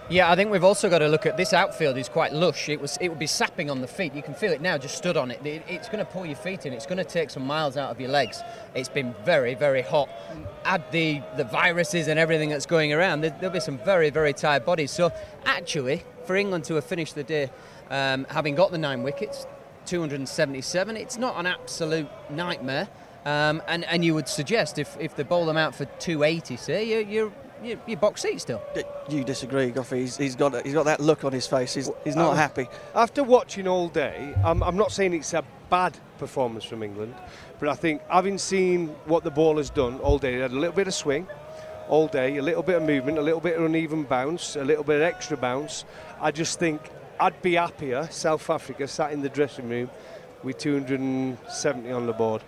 Yeah, 0.08 0.32
I 0.32 0.36
think 0.36 0.52
we've 0.52 0.64
also 0.64 0.88
got 0.88 1.00
to 1.00 1.08
look 1.08 1.26
at 1.26 1.36
this 1.36 1.52
outfield 1.52 1.98
is 1.98 2.08
quite 2.10 2.32
lush. 2.32 2.70
It 2.70 2.80
was 2.80 2.96
it 3.02 3.10
would 3.10 3.18
be 3.18 3.26
sapping 3.26 3.72
on 3.72 3.82
the 3.82 3.88
feet. 3.88 4.14
You 4.14 4.22
can 4.22 4.36
feel 4.36 4.52
it 4.52 4.62
now, 4.62 4.78
just 4.78 4.96
stood 4.96 5.18
on 5.18 5.32
it. 5.32 5.44
It- 5.44 5.64
It's 5.68 5.90
going 5.90 5.98
to 5.98 6.06
pull 6.06 6.28
your 6.28 6.36
feet 6.36 6.68
in. 6.68 6.74
It's 6.74 6.86
going 6.86 7.00
to 7.00 7.04
take 7.04 7.32
some 7.32 7.44
miles 7.44 7.76
out 7.76 7.90
of 7.90 8.00
your 8.00 8.12
legs. 8.12 8.44
It's 8.76 8.88
been 8.88 9.16
very, 9.26 9.56
very 9.56 9.82
hot. 9.82 10.08
Add 10.64 10.84
the, 10.92 11.24
the 11.38 11.44
viruses 11.46 12.08
and 12.08 12.20
everything 12.20 12.50
that's 12.50 12.68
going 12.68 12.94
around, 12.94 13.22
there, 13.22 13.32
there'll 13.40 13.52
be 13.54 13.60
some 13.60 13.80
very, 13.80 14.12
very 14.12 14.32
tired 14.32 14.64
bodies. 14.64 14.92
So 14.92 15.12
actually, 15.44 16.04
for 16.28 16.36
England 16.36 16.66
to 16.66 16.76
have 16.76 16.86
finished 16.86 17.16
the 17.16 17.24
day 17.24 17.50
um, 17.90 18.28
having 18.30 18.54
got 18.54 18.70
the 18.72 18.78
nine 18.78 19.02
wickets, 19.02 19.48
277, 19.86 20.98
it's 20.98 21.18
not 21.18 21.38
an 21.38 21.46
absolute 21.46 22.08
nightmare. 22.30 22.88
Um, 23.26 23.62
and, 23.68 23.84
and 23.86 24.06
you 24.06 24.14
would 24.14 24.28
suggest 24.28 24.78
if, 24.78 24.96
if 25.00 25.16
they 25.16 25.24
bowl 25.24 25.46
them 25.46 25.58
out 25.58 25.74
for 25.74 25.86
280, 25.86 26.58
say, 26.58 26.84
you're, 26.84 27.02
you're, 27.02 27.32
you're, 27.64 27.80
you're 27.88 27.98
box 27.98 28.22
seat 28.22 28.40
still. 28.40 28.62
You 29.10 29.24
disagree, 29.24 29.72
Goffey? 29.72 29.98
He's, 30.02 30.18
he's 30.18 30.36
got 30.36 30.64
he's 30.64 30.76
got 30.76 30.86
that 30.86 31.00
look 31.00 31.24
on 31.24 31.32
his 31.32 31.48
face. 31.48 31.74
He's, 31.74 31.90
he's 32.04 32.16
not 32.16 32.32
Um, 32.32 32.38
happy. 32.38 32.68
After 32.94 33.24
watching 33.24 33.68
all 33.68 33.88
day, 33.88 34.36
I'm, 34.44 34.62
I'm 34.62 34.78
not 34.78 34.92
saying 34.92 35.14
it's 35.14 35.34
a 35.34 35.44
bad 35.72 35.98
performance 36.20 36.64
from 36.66 36.84
England, 36.84 37.16
but 37.60 37.68
I 37.70 37.74
think 37.74 38.02
having 38.10 38.38
seen 38.38 38.90
what 39.06 39.24
the 39.24 39.32
ball 39.32 39.58
has 39.58 39.72
done 39.72 40.00
all 40.02 40.20
day, 40.20 40.36
they 40.36 40.42
had 40.42 40.52
a 40.52 40.60
little 40.60 40.76
bit 40.76 40.88
of 40.88 40.94
swing 40.94 41.28
all 41.88 42.08
day, 42.08 42.38
a 42.38 42.44
little 42.44 42.62
bit 42.64 42.76
of 42.76 42.84
movement, 42.84 43.18
a 43.18 43.22
little 43.22 43.40
bit 43.40 43.58
of 43.58 43.64
uneven 43.66 44.04
bounce, 44.04 44.56
a 44.56 44.64
little 44.64 44.84
bit 44.84 44.98
of 44.98 45.02
extra 45.02 45.36
bounce. 45.38 45.86
I 46.22 46.30
just 46.32 46.60
think 46.60 46.82
I'd 47.20 47.42
be 47.42 47.54
happier, 47.56 48.08
South 48.12 48.50
Africa 48.50 48.88
sat 48.88 49.12
in 49.12 49.22
the 49.22 49.30
dressing 49.30 49.70
room 49.70 49.90
with 50.44 50.58
270 50.58 51.92
on 51.92 52.06
the 52.08 52.14
board. 52.14 52.44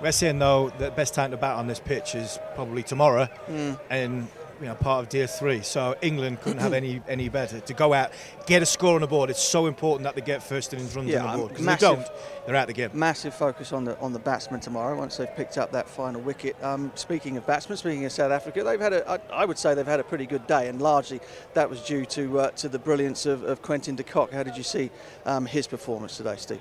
We're 0.00 0.12
saying 0.12 0.38
though 0.38 0.70
the 0.78 0.90
best 0.90 1.14
time 1.14 1.30
to 1.32 1.36
bat 1.36 1.56
on 1.56 1.66
this 1.66 1.80
pitch 1.80 2.14
is 2.14 2.38
probably 2.54 2.82
tomorrow, 2.82 3.26
Hmm. 3.46 3.72
and 3.90 4.28
you 4.60 4.66
know 4.66 4.74
part 4.74 5.02
of 5.02 5.08
Tier 5.08 5.26
Three. 5.26 5.62
So 5.62 5.96
England 6.02 6.40
couldn't 6.40 6.58
have 6.60 6.72
any 6.72 7.00
any 7.08 7.28
better 7.28 7.60
to 7.60 7.74
go 7.74 7.92
out, 7.92 8.12
get 8.46 8.62
a 8.62 8.66
score 8.66 8.94
on 8.94 9.00
the 9.00 9.06
board. 9.06 9.30
It's 9.30 9.42
so 9.42 9.66
important 9.66 10.04
that 10.04 10.14
they 10.14 10.20
get 10.20 10.42
first 10.42 10.72
innings 10.74 10.94
runs 10.94 11.08
Yeah, 11.08 11.20
on 11.20 11.26
the 11.26 11.32
um, 11.32 11.38
board 11.40 11.48
because 11.50 11.64
massive- 11.64 11.80
they 11.80 11.94
don't, 12.04 12.46
they're 12.46 12.56
out 12.56 12.66
the 12.66 12.72
game. 12.72 12.90
Massive 12.92 13.34
focus 13.34 13.72
on 13.72 13.84
the 13.84 13.98
on 13.98 14.12
the 14.12 14.18
batsmen 14.18 14.60
tomorrow 14.60 14.96
once 14.96 15.16
they've 15.16 15.34
picked 15.36 15.58
up 15.58 15.72
that 15.72 15.88
final 15.88 16.20
wicket. 16.20 16.56
Um, 16.62 16.92
speaking 16.94 17.36
of 17.36 17.46
batsmen, 17.46 17.76
speaking 17.78 18.04
of 18.04 18.12
South 18.12 18.32
Africa, 18.32 18.62
they've 18.62 18.80
had 18.80 18.92
a 18.92 19.08
I, 19.10 19.42
I 19.42 19.44
would 19.44 19.58
say 19.58 19.74
they've 19.74 19.86
had 19.86 20.00
a 20.00 20.04
pretty 20.04 20.26
good 20.26 20.46
day, 20.46 20.68
and 20.68 20.80
largely 20.80 21.20
that 21.54 21.68
was 21.70 21.80
due 21.82 22.04
to 22.06 22.40
uh, 22.40 22.50
to 22.52 22.68
the 22.68 22.78
brilliance 22.78 23.26
of, 23.26 23.42
of 23.44 23.62
Quinton 23.62 23.96
de 23.96 24.02
Kock. 24.02 24.32
How 24.32 24.42
did 24.42 24.56
you 24.56 24.62
see 24.62 24.90
um, 25.26 25.46
his 25.46 25.66
performance 25.66 26.16
today, 26.16 26.36
Steve? 26.36 26.60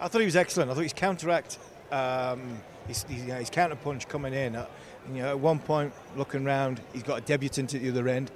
I 0.00 0.08
thought 0.08 0.18
he 0.18 0.24
was 0.24 0.36
excellent. 0.36 0.70
I 0.70 0.74
thought 0.74 0.82
his 0.82 0.92
counteract, 0.92 1.58
um, 1.92 2.60
his, 2.86 3.02
his, 3.04 3.22
you 3.22 3.28
know, 3.28 3.36
his 3.36 3.50
counter 3.50 3.76
punch 3.76 4.08
coming 4.08 4.34
in. 4.34 4.56
Uh, 4.56 4.66
you 5.12 5.22
know, 5.22 5.28
at 5.30 5.38
one 5.38 5.58
point, 5.58 5.92
looking 6.16 6.44
round, 6.44 6.80
he's 6.92 7.02
got 7.02 7.18
a 7.18 7.20
debutant 7.22 7.74
at 7.74 7.82
the 7.82 7.88
other 7.90 8.08
end. 8.08 8.30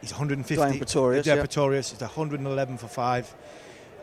He's 0.00 0.12
150. 0.12 0.56
Dwaine 0.62 0.78
Pretorius, 0.78 1.26
Yeah. 1.26 1.36
Pretorius. 1.36 1.90
He's 1.90 2.00
111 2.00 2.76
for 2.76 2.88
five, 2.88 3.34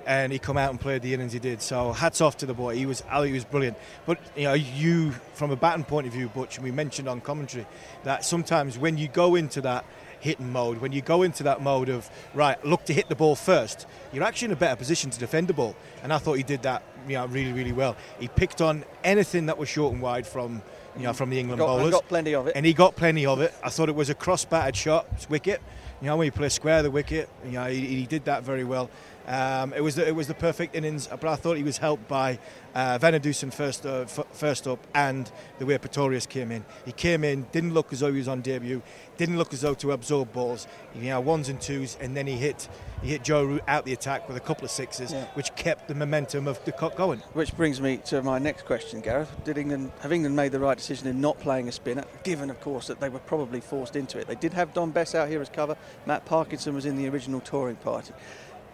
and 0.08 0.32
he 0.32 0.40
come 0.40 0.58
out 0.58 0.72
and 0.72 0.80
played 0.82 1.04
the 1.04 1.14
innings 1.14 1.34
he 1.34 1.40
did. 1.40 1.62
So 1.62 1.92
hats 1.92 2.22
off 2.22 2.38
to 2.38 2.48
the 2.48 2.56
boy. 2.56 2.76
He 2.76 2.88
was, 2.88 3.04
Ali 3.12 3.28
he 3.28 3.34
was 3.36 3.46
brilliant. 3.46 3.78
But 4.08 4.18
you 4.36 4.46
know, 4.46 4.54
you 4.54 5.12
from 5.36 5.52
a 5.52 5.56
batting 5.56 5.84
point 5.84 6.08
of 6.08 6.14
view, 6.14 6.28
Butch, 6.30 6.56
and 6.58 6.64
we 6.64 6.72
mentioned 6.72 7.08
on 7.08 7.22
commentary 7.22 7.68
that 8.04 8.26
sometimes 8.26 8.80
when 8.80 8.98
you 8.98 9.08
go 9.08 9.36
into 9.36 9.62
that 9.62 9.86
hitting 10.22 10.52
mode, 10.52 10.78
when 10.78 10.92
you 10.94 11.02
go 11.02 11.24
into 11.24 11.44
that 11.44 11.62
mode 11.62 11.90
of 11.90 12.10
right, 12.34 12.64
look 12.66 12.86
to 12.86 12.94
hit 12.94 13.10
the 13.10 13.16
ball 13.16 13.36
first, 13.36 13.86
you're 14.14 14.24
actually 14.24 14.46
in 14.48 14.52
a 14.54 14.56
better 14.56 14.76
position 14.78 15.10
to 15.10 15.20
defend 15.20 15.48
the 15.50 15.54
ball. 15.54 15.76
And 16.04 16.14
I 16.14 16.18
thought 16.18 16.34
he 16.36 16.44
did 16.44 16.62
that, 16.64 16.84
you 17.08 17.16
know, 17.16 17.26
really, 17.26 17.52
really 17.52 17.74
well. 17.74 17.98
He 18.20 18.28
picked 18.30 18.62
on 18.62 18.86
anything 19.04 19.48
that 19.48 19.58
was 19.58 19.68
short 19.68 19.92
and 19.94 20.02
wide 20.02 20.26
from, 20.26 20.62
you 20.96 21.04
know, 21.04 21.14
from 21.14 21.30
the 21.30 21.40
England 21.40 21.60
Got, 21.60 21.68
bowlers, 21.68 21.92
got 21.92 22.08
plenty 22.08 22.34
of 22.36 22.48
it. 22.48 22.54
and 22.56 22.66
he 22.66 22.74
got 22.74 22.96
plenty 22.96 23.26
of 23.26 23.42
it. 23.42 23.54
I 23.64 23.70
thought 23.70 23.90
it 23.90 23.96
was 23.96 24.10
a 24.10 24.16
cross-batted 24.16 24.76
shot, 24.76 25.08
wicket. 25.30 25.62
You 26.02 26.08
know, 26.08 26.18
when 26.18 26.26
you 26.26 26.32
play 26.32 26.50
square 26.50 26.82
the 26.82 26.90
wicket, 26.90 27.30
you 27.46 27.52
know, 27.52 27.66
he, 27.66 27.86
he 27.86 28.06
did 28.08 28.26
that 28.26 28.44
very 28.44 28.64
well. 28.64 28.90
Um, 29.28 29.72
it 29.74 29.82
was 29.82 29.94
the, 29.96 30.08
it 30.08 30.16
was 30.16 30.26
the 30.28 30.34
perfect 30.34 30.76
innings, 30.76 31.08
but 31.08 31.26
I 31.26 31.36
thought 31.36 31.56
he 31.56 31.64
was 31.64 31.78
helped 31.78 32.08
by 32.08 32.40
uh, 32.74 32.98
van 32.98 33.14
der 33.14 33.20
Dussen 33.20 33.54
first 33.54 33.86
uh, 33.86 34.02
f- 34.02 34.26
first 34.32 34.68
up 34.68 34.80
and 34.96 35.32
the 35.60 35.66
way 35.68 35.78
Pretorius 35.78 36.26
came 36.26 36.52
in. 36.52 36.66
He 36.86 36.92
came 36.92 37.24
in, 37.24 37.44
didn't 37.52 37.76
look 37.76 37.94
as 37.94 38.00
though 38.00 38.12
he 38.12 38.18
was 38.18 38.28
on 38.28 38.42
debut, 38.42 38.82
didn't 39.22 39.38
look 39.38 39.54
as 39.54 39.62
though 39.62 39.76
to 39.76 39.92
absorb 39.92 40.34
balls. 40.34 40.66
You 40.96 41.10
know, 41.10 41.20
ones 41.22 41.48
and 41.48 41.62
twos, 41.62 41.96
and 42.02 42.18
then 42.18 42.26
he 42.26 42.34
hit 42.38 42.68
he 43.04 43.10
hit 43.10 43.24
Joe 43.24 43.44
Root 43.44 43.62
out 43.68 43.86
the 43.86 43.94
attack 43.94 44.28
with 44.28 44.36
a 44.36 44.40
couple 44.40 44.66
of 44.66 44.72
sixes, 44.72 45.12
Yeah. 45.12 45.26
which 45.36 45.54
kept 45.56 45.88
the 45.88 45.94
momentum 45.96 46.48
of 46.48 46.64
de 46.66 46.72
Kock 46.72 46.96
going. 46.96 47.20
Which 47.34 47.56
brings 47.56 47.80
me 47.80 47.98
to 48.06 48.24
my 48.24 48.40
next 48.40 48.66
question, 48.66 49.00
Gareth. 49.02 49.30
Did 49.44 49.58
England 49.60 49.92
have 50.02 50.12
England 50.12 50.36
made 50.36 50.52
the 50.52 50.60
right 50.60 50.78
decision 50.78 51.08
in 51.08 51.22
not 51.22 51.40
playing 51.40 51.68
a 51.68 51.72
spinner, 51.72 52.04
given, 52.24 52.50
of 52.50 52.60
course, 52.62 52.88
that 52.88 53.00
they 53.00 53.10
were 53.10 53.20
probably 53.20 53.60
forced 53.62 53.96
into 53.96 54.18
it? 54.18 54.26
They 54.28 54.36
did 54.36 54.54
have 54.54 54.74
Dom 54.74 54.90
Bess 54.92 55.14
out 55.14 55.30
here 55.30 55.42
as 55.42 55.50
cover. 55.50 55.78
Matt 56.08 56.26
Parkinson 56.26 56.74
was 56.74 56.86
in 56.88 56.96
the 56.96 57.08
original 57.08 57.42
touring 57.42 57.76
party. 57.78 58.14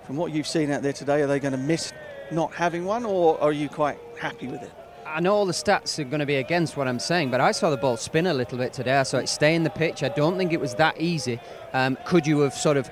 From 0.05 0.15
what 0.15 0.31
you've 0.31 0.47
seen 0.47 0.71
out 0.71 0.81
there 0.81 0.93
today, 0.93 1.21
are 1.21 1.27
they 1.27 1.39
going 1.39 1.51
to 1.53 1.57
miss 1.57 1.91
not 2.31 2.53
having 2.53 2.85
one, 2.85 3.05
or 3.05 3.39
are 3.41 3.51
you 3.51 3.67
quite 3.67 3.97
happy 4.17 4.47
with 4.47 4.61
it? 4.61 4.71
I 5.13 5.19
know 5.19 5.33
all 5.33 5.45
the 5.45 5.53
stats 5.53 5.97
are 5.99 6.03
going 6.03 6.19
to 6.19 6.25
be 6.25 6.35
against 6.35 6.75
what 6.75 6.87
I'm 6.87 6.99
saying, 6.99 7.31
but 7.31 7.39
I 7.39 7.51
saw 7.51 7.69
the 7.69 7.77
ball 7.77 7.97
spin 7.97 8.27
a 8.27 8.33
little 8.33 8.57
bit 8.57 8.73
today. 8.73 8.97
I 8.97 9.03
saw 9.03 9.17
it 9.17 9.29
stay 9.29 9.55
in 9.55 9.63
the 9.63 9.69
pitch. 9.69 10.03
I 10.03 10.09
don't 10.09 10.37
think 10.37 10.53
it 10.53 10.59
was 10.59 10.75
that 10.75 10.99
easy. 10.99 11.39
Um, 11.73 11.97
could 12.05 12.27
you 12.27 12.39
have 12.41 12.53
sort 12.53 12.77
of 12.77 12.89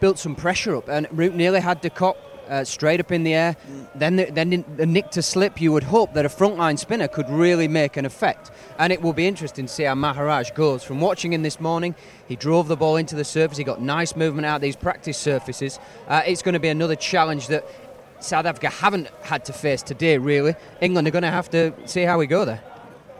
built 0.00 0.18
some 0.18 0.34
pressure 0.34 0.76
up? 0.76 0.88
And 0.88 1.06
Root 1.10 1.34
nearly 1.34 1.60
had 1.60 1.80
de 1.80 1.90
Kock 1.90 2.16
uh, 2.48 2.64
straight 2.64 3.00
up 3.00 3.12
in 3.12 3.24
the 3.24 3.34
air. 3.34 3.56
Then, 3.94 4.16
the, 4.16 4.26
then 4.26 4.64
the 4.76 4.86
nick 4.86 5.10
to 5.10 5.22
slip. 5.22 5.60
You 5.60 5.72
would 5.72 5.82
hope 5.82 6.14
that 6.14 6.24
a 6.24 6.28
frontline 6.28 6.78
spinner 6.78 7.08
could 7.08 7.28
really 7.30 7.68
make 7.68 7.96
an 7.96 8.04
effect. 8.04 8.50
And 8.78 8.92
it 8.92 9.02
will 9.02 9.12
be 9.12 9.26
interesting 9.26 9.66
to 9.66 9.72
see 9.72 9.84
how 9.84 9.94
Maharaj 9.94 10.52
goes. 10.52 10.82
From 10.84 11.00
watching 11.00 11.32
him 11.32 11.42
this 11.42 11.60
morning, 11.60 11.94
he 12.26 12.36
drove 12.36 12.68
the 12.68 12.76
ball 12.76 12.96
into 12.96 13.16
the 13.16 13.24
surface. 13.24 13.58
He 13.58 13.64
got 13.64 13.80
nice 13.80 14.16
movement 14.16 14.46
out 14.46 14.56
of 14.56 14.62
these 14.62 14.76
practice 14.76 15.18
surfaces. 15.18 15.78
Uh, 16.06 16.22
it's 16.26 16.42
going 16.42 16.54
to 16.54 16.60
be 16.60 16.68
another 16.68 16.96
challenge 16.96 17.48
that 17.48 17.66
South 18.20 18.46
Africa 18.46 18.68
haven't 18.68 19.08
had 19.22 19.44
to 19.46 19.52
face 19.52 19.82
today, 19.82 20.18
really. 20.18 20.54
England 20.80 21.06
are 21.08 21.10
going 21.10 21.22
to 21.22 21.30
have 21.30 21.50
to 21.50 21.72
see 21.86 22.02
how 22.02 22.18
we 22.18 22.26
go 22.26 22.44
there. 22.44 22.62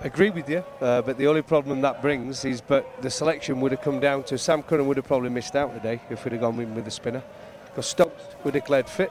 Agree 0.01 0.31
with 0.31 0.49
you, 0.49 0.65
uh, 0.81 1.03
but 1.03 1.19
the 1.19 1.27
only 1.27 1.43
problem 1.43 1.81
that 1.81 2.01
brings 2.01 2.45
is, 2.45 2.61
but 2.61 2.87
the 3.03 3.11
selection 3.11 3.61
would 3.61 3.73
have 3.73 3.81
come 3.81 3.99
down 3.99 4.23
to 4.25 4.39
Sam 4.39 4.63
Curran 4.63 4.87
would 4.87 4.97
have 4.97 5.07
probably 5.07 5.31
missed 5.31 5.57
out 5.57 5.75
today 5.75 6.01
if 6.09 6.25
we'd 6.25 6.33
have 6.33 6.41
gone 6.41 6.61
in 6.61 6.75
with 6.75 6.85
the 6.85 6.91
spinner, 6.91 7.23
because 7.65 7.87
Stokes 7.87 8.23
were 8.45 8.53
declared 8.53 8.89
fit, 8.89 9.11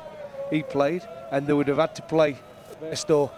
he 0.49 0.63
played, 0.63 1.03
and 1.31 1.45
they 1.45 1.51
would 1.51 1.67
have 1.67 1.77
had 1.77 1.93
to 1.95 2.01
play 2.03 2.37
Bairstow 2.81 3.29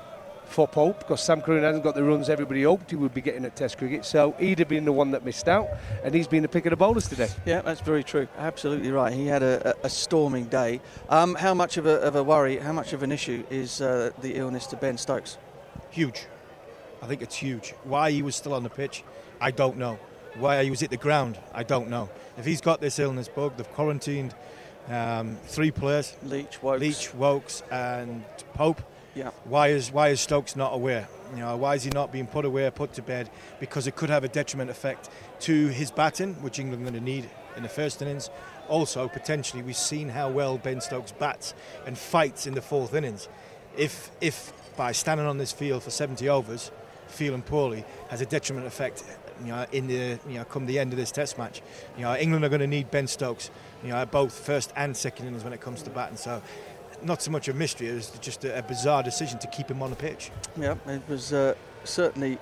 for 0.50 0.68
Pope 0.68 1.00
because 1.00 1.22
Sam 1.24 1.41
Curran 1.41 1.63
hasn't 1.63 1.84
got 1.84 1.96
the 1.96 2.03
runs 2.03 2.29
everybody 2.29 2.63
hoped 2.63 2.89
he 2.89 2.96
would 2.96 3.13
be 3.13 3.22
getting 3.22 3.46
at 3.46 3.56
Test 3.56 3.77
cricket, 3.77 4.06
so 4.06 4.36
he'd 4.39 4.60
have 4.60 4.68
been 4.68 4.86
the 4.86 4.91
one 4.91 5.12
that 5.12 5.24
missed 5.24 5.48
out, 5.48 5.68
and 6.03 6.13
he's 6.13 6.27
been 6.27 6.41
the 6.41 6.50
pick 6.50 6.65
of 6.65 6.72
the 6.72 6.77
bowlers 6.77 7.08
today. 7.08 7.29
Yeah, 7.46 7.62
that's 7.62 7.82
very 7.82 8.03
true. 8.03 8.27
Absolutely 8.38 8.91
right. 8.91 9.13
He 9.13 9.27
had 9.27 9.44
a, 9.44 9.75
a, 9.84 9.86
a 9.86 9.89
storming 9.89 10.46
day. 10.46 10.82
Um, 11.10 11.36
how 11.36 11.53
much 11.53 11.77
of 11.77 11.86
a, 11.86 12.01
of 12.01 12.15
a 12.15 12.24
worry, 12.24 12.58
how 12.58 12.74
much 12.74 12.94
of 12.94 13.03
an 13.03 13.12
issue 13.12 13.44
is 13.50 13.82
uh, 13.82 14.12
the 14.22 14.36
illness 14.36 14.68
to 14.68 14.75
Ben 14.75 14.98
Stokes? 14.98 15.38
Huge. 15.91 16.25
I 17.01 17.08
think 17.08 17.22
it's 17.22 17.36
huge. 17.36 17.74
Why 17.84 18.12
he 18.12 18.22
was 18.22 18.36
still 18.36 18.53
on 18.53 18.63
the 18.63 18.70
pitch, 18.70 19.03
I 19.39 19.51
don't 19.51 19.77
know. 19.77 20.00
Why 20.38 20.63
he 20.63 20.70
was 20.70 20.84
at 20.84 20.89
the 20.89 20.98
ground, 20.98 21.39
I 21.53 21.63
don't 21.63 21.89
know. 21.89 22.10
If 22.38 22.46
he's 22.46 22.62
got 22.62 22.82
this 22.82 23.00
illness 23.00 23.27
bug, 23.27 23.58
they've 23.58 23.72
quarantined 23.74 24.34
um, 24.89 25.38
three 25.46 25.72
players, 25.72 26.15
Leach, 26.24 26.62
Woakes. 26.62 26.82
Leach, 26.82 27.13
Woakes, 27.13 27.63
and 27.72 28.24
Pope. 28.53 28.82
Yeah. 29.20 29.32
Why 29.44 29.68
is 29.68 29.92
why 29.92 30.10
is 30.10 30.22
Stokes 30.22 30.56
not 30.56 30.74
aware? 30.74 31.10
You 31.34 31.42
know, 31.42 31.58
why 31.58 31.76
is 31.76 31.84
he 31.84 31.90
not 31.90 32.10
being 32.10 32.26
put 32.26 32.46
away, 32.46 32.72
put 32.74 32.94
to 32.94 33.02
bed? 33.02 33.30
Because 33.60 33.86
it 33.86 33.98
could 33.98 34.10
have 34.10 34.24
a 34.24 34.30
detriment 34.30 34.70
effect 34.70 35.10
to 35.42 35.68
his 35.68 35.92
batting, 35.92 36.36
which 36.36 36.58
England 36.58 36.84
are 36.84 36.90
going 36.90 37.04
to 37.04 37.06
need 37.06 37.30
in 37.58 37.64
the 37.64 37.68
first 37.68 38.02
innings. 38.02 38.30
Also, 38.70 39.10
potentially, 39.10 39.62
we've 39.62 39.76
seen 39.76 40.08
how 40.08 40.30
well 40.32 40.58
Ben 40.58 40.80
Stokes 40.80 41.12
bats 41.12 41.54
and 41.86 41.98
fights 41.98 42.48
in 42.48 42.54
the 42.54 42.62
fourth 42.62 42.94
innings. 42.94 43.28
If 43.76 44.10
if 44.22 44.54
by 44.78 44.94
standing 44.94 45.28
on 45.28 45.38
this 45.38 45.52
field 45.52 45.84
for 45.84 45.92
70 45.92 46.30
overs, 46.30 46.72
feeling 47.08 47.42
poorly, 47.42 47.84
has 48.10 48.22
a 48.22 48.26
detriment 48.26 48.68
effect, 48.68 49.04
you 49.42 49.52
know, 49.52 49.66
in 49.74 49.88
the 49.88 50.18
you 50.30 50.36
know 50.36 50.46
come 50.46 50.66
the 50.66 50.80
end 50.80 50.94
of 50.94 50.98
this 50.98 51.12
Test 51.12 51.38
match, 51.38 51.62
you 51.98 52.04
know, 52.04 52.16
England 52.16 52.46
are 52.46 52.50
going 52.50 52.62
to 52.62 52.68
need 52.68 52.90
Ben 52.90 53.08
Stokes, 53.08 53.52
you 53.84 53.90
know, 53.90 54.06
both 54.06 54.32
first 54.32 54.72
and 54.78 54.96
second 54.96 55.28
innings 55.28 55.44
when 55.44 55.52
it 55.52 55.60
comes 55.60 55.82
to 55.84 55.90
batting. 55.90 56.16
So 56.16 56.42
not 57.03 57.22
so 57.22 57.32
much 57.32 57.48
a 57.48 57.53
mystery, 57.53 57.88
it 57.88 57.96
was 57.96 58.10
just 58.22 58.46
a, 58.46 58.58
a 58.58 58.62
bizarre 58.62 59.03
decision 59.03 59.39
to 59.39 59.48
keep 59.48 59.70
him 59.70 59.82
on 59.82 59.89
the 59.89 59.96
pitch. 59.96 60.32
Yeah, 60.58 60.75
it 60.88 61.01
was 61.08 61.34
uh, 61.34 61.56
certainly. 61.84 62.38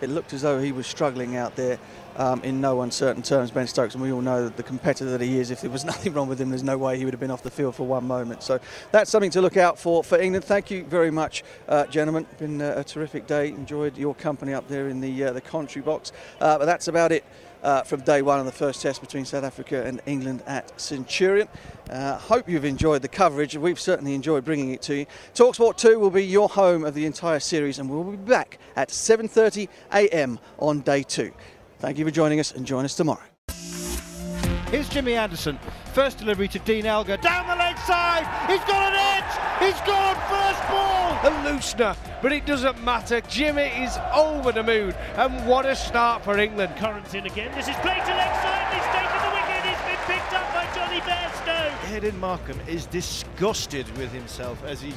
It 0.00 0.10
looked 0.10 0.32
as 0.32 0.42
though 0.42 0.58
he 0.60 0.72
was 0.72 0.88
struggling 0.88 1.36
out 1.36 1.54
there 1.54 1.78
um, 2.16 2.42
in 2.42 2.60
no 2.60 2.82
uncertain 2.82 3.22
terms, 3.22 3.50
Ben 3.50 3.66
Stokes, 3.66 3.94
and 3.94 4.02
we 4.02 4.12
all 4.12 4.20
know 4.20 4.48
the 4.48 4.62
competitor 4.62 5.10
that 5.10 5.20
he 5.20 5.38
is. 5.38 5.50
If 5.50 5.60
there 5.60 5.70
was 5.70 5.84
nothing 5.92 6.12
wrong 6.12 6.28
with 6.28 6.40
him, 6.40 6.50
there's 6.50 6.62
no 6.62 6.78
way 6.78 6.98
he 6.98 7.04
would 7.04 7.14
have 7.14 7.20
been 7.20 7.30
off 7.30 7.42
the 7.42 7.50
field 7.50 7.74
for 7.74 7.86
one 7.86 8.06
moment. 8.06 8.42
So 8.42 8.60
that's 8.90 9.10
something 9.10 9.30
to 9.32 9.40
look 9.40 9.56
out 9.56 9.78
for 9.78 10.04
for 10.04 10.18
England. 10.18 10.44
Thank 10.44 10.70
you 10.70 10.84
very 10.84 11.10
much, 11.10 11.44
uh, 11.68 11.86
gentlemen. 11.86 12.26
Been 12.38 12.60
uh, 12.60 12.74
a 12.76 12.84
terrific 12.84 13.26
day. 13.26 13.48
Enjoyed 13.48 13.96
your 13.96 14.14
company 14.14 14.54
up 14.54 14.68
there 14.68 14.88
in 14.88 15.00
the 15.00 15.24
uh, 15.24 15.32
the 15.32 15.40
commentary 15.40 15.82
box. 15.82 16.12
Uh, 16.40 16.58
but 16.58 16.66
that's 16.66 16.88
about 16.88 17.12
it 17.12 17.24
uh, 17.62 17.82
from 17.82 18.00
day 18.00 18.22
one 18.22 18.40
of 18.40 18.46
the 18.46 18.52
first 18.52 18.82
test 18.82 19.00
between 19.00 19.24
South 19.24 19.44
Africa 19.44 19.84
and 19.84 20.00
England 20.06 20.42
at 20.46 20.78
Centurion. 20.80 21.48
Uh, 21.90 22.18
hope 22.18 22.48
you've 22.48 22.64
enjoyed 22.64 23.02
the 23.02 23.08
coverage. 23.08 23.56
We've 23.56 23.80
certainly 23.80 24.14
enjoyed 24.14 24.44
bringing 24.44 24.72
it 24.72 24.82
to 24.82 24.96
you. 24.96 25.06
Talksport 25.34 25.76
2 25.76 25.98
will 25.98 26.10
be 26.10 26.24
your 26.24 26.48
home 26.48 26.84
of 26.84 26.94
the 26.94 27.06
entire 27.06 27.40
series, 27.40 27.78
and 27.78 27.88
we'll 27.88 28.04
be 28.04 28.16
back 28.16 28.58
at 28.76 28.88
7:30 28.88 29.68
a.m. 29.92 30.38
on 30.58 30.80
day 30.80 31.02
two. 31.02 31.32
Thank 31.82 31.98
you 31.98 32.04
for 32.04 32.12
joining 32.12 32.38
us, 32.38 32.52
and 32.52 32.64
join 32.64 32.84
us 32.84 32.94
tomorrow. 32.94 33.24
Here's 34.70 34.88
Jimmy 34.88 35.14
Anderson. 35.14 35.58
First 35.92 36.18
delivery 36.18 36.46
to 36.46 36.60
Dean 36.60 36.86
Elgar. 36.86 37.16
Down 37.16 37.48
the 37.48 37.56
leg 37.56 37.76
side. 37.78 38.22
He's 38.48 38.60
got 38.60 38.92
an 38.92 38.94
edge. 38.94 39.32
He's 39.58 39.80
gone. 39.84 40.14
First 40.30 40.62
ball. 40.68 41.10
A 41.24 41.30
loosener, 41.44 41.96
but 42.22 42.30
it 42.30 42.46
doesn't 42.46 42.80
matter. 42.84 43.20
Jimmy 43.22 43.64
is 43.64 43.98
over 44.14 44.52
the 44.52 44.62
moon. 44.62 44.92
And 45.16 45.44
what 45.44 45.66
a 45.66 45.74
start 45.74 46.22
for 46.22 46.38
England. 46.38 46.76
Curran's 46.76 47.14
in 47.14 47.26
again. 47.26 47.52
This 47.56 47.66
is 47.66 47.74
played 47.78 48.04
to 48.04 48.14
leg 48.14 48.32
side. 48.42 48.74
He's 48.74 48.86
taken 48.94 49.18
the 49.18 49.34
wicket. 49.34 49.64
He's 49.66 49.82
been 49.88 50.02
picked 50.06 50.32
up 50.34 50.54
by 50.54 50.64
Johnny 50.76 51.00
Bairstow. 51.00 51.68
Aiden 51.90 52.20
Markram 52.20 52.68
is 52.68 52.86
disgusted 52.86 53.88
with 53.98 54.12
himself 54.12 54.62
as 54.62 54.80
he 54.80 54.94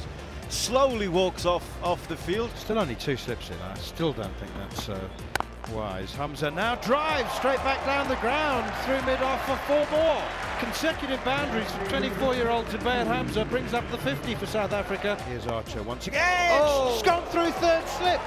slowly 0.50 1.08
walks 1.08 1.46
off 1.46 1.68
off 1.82 2.06
the 2.06 2.16
field. 2.16 2.48
Still 2.54 2.78
only 2.78 2.94
two 2.94 3.16
slips 3.16 3.50
in. 3.50 3.56
I 3.60 3.74
still 3.74 4.12
don't 4.12 4.36
think 4.36 4.52
that's 4.56 4.88
uh, 4.88 5.08
wise. 5.70 6.12
Hamza 6.14 6.50
now 6.50 6.74
drives 6.76 7.32
straight 7.34 7.58
back 7.58 7.84
down 7.86 8.08
the 8.08 8.16
ground 8.16 8.72
through 8.84 9.00
mid-off 9.10 9.44
for 9.46 9.56
four 9.66 9.86
more. 9.90 10.22
Consecutive 10.58 11.22
boundaries 11.24 11.70
from 11.72 11.86
24-year-old 11.88 12.66
Zubair 12.66 13.06
Hamza 13.06 13.44
brings 13.44 13.74
up 13.74 13.88
the 13.90 13.98
50 13.98 14.34
for 14.36 14.46
South 14.46 14.72
Africa. 14.72 15.16
Here's 15.28 15.46
Archer 15.46 15.82
once 15.82 16.06
again. 16.06 16.22
Oh. 16.62 16.92
It's 16.94 17.02
gone 17.02 17.24
through 17.26 17.50
third 17.52 17.86
slip. 17.88 18.20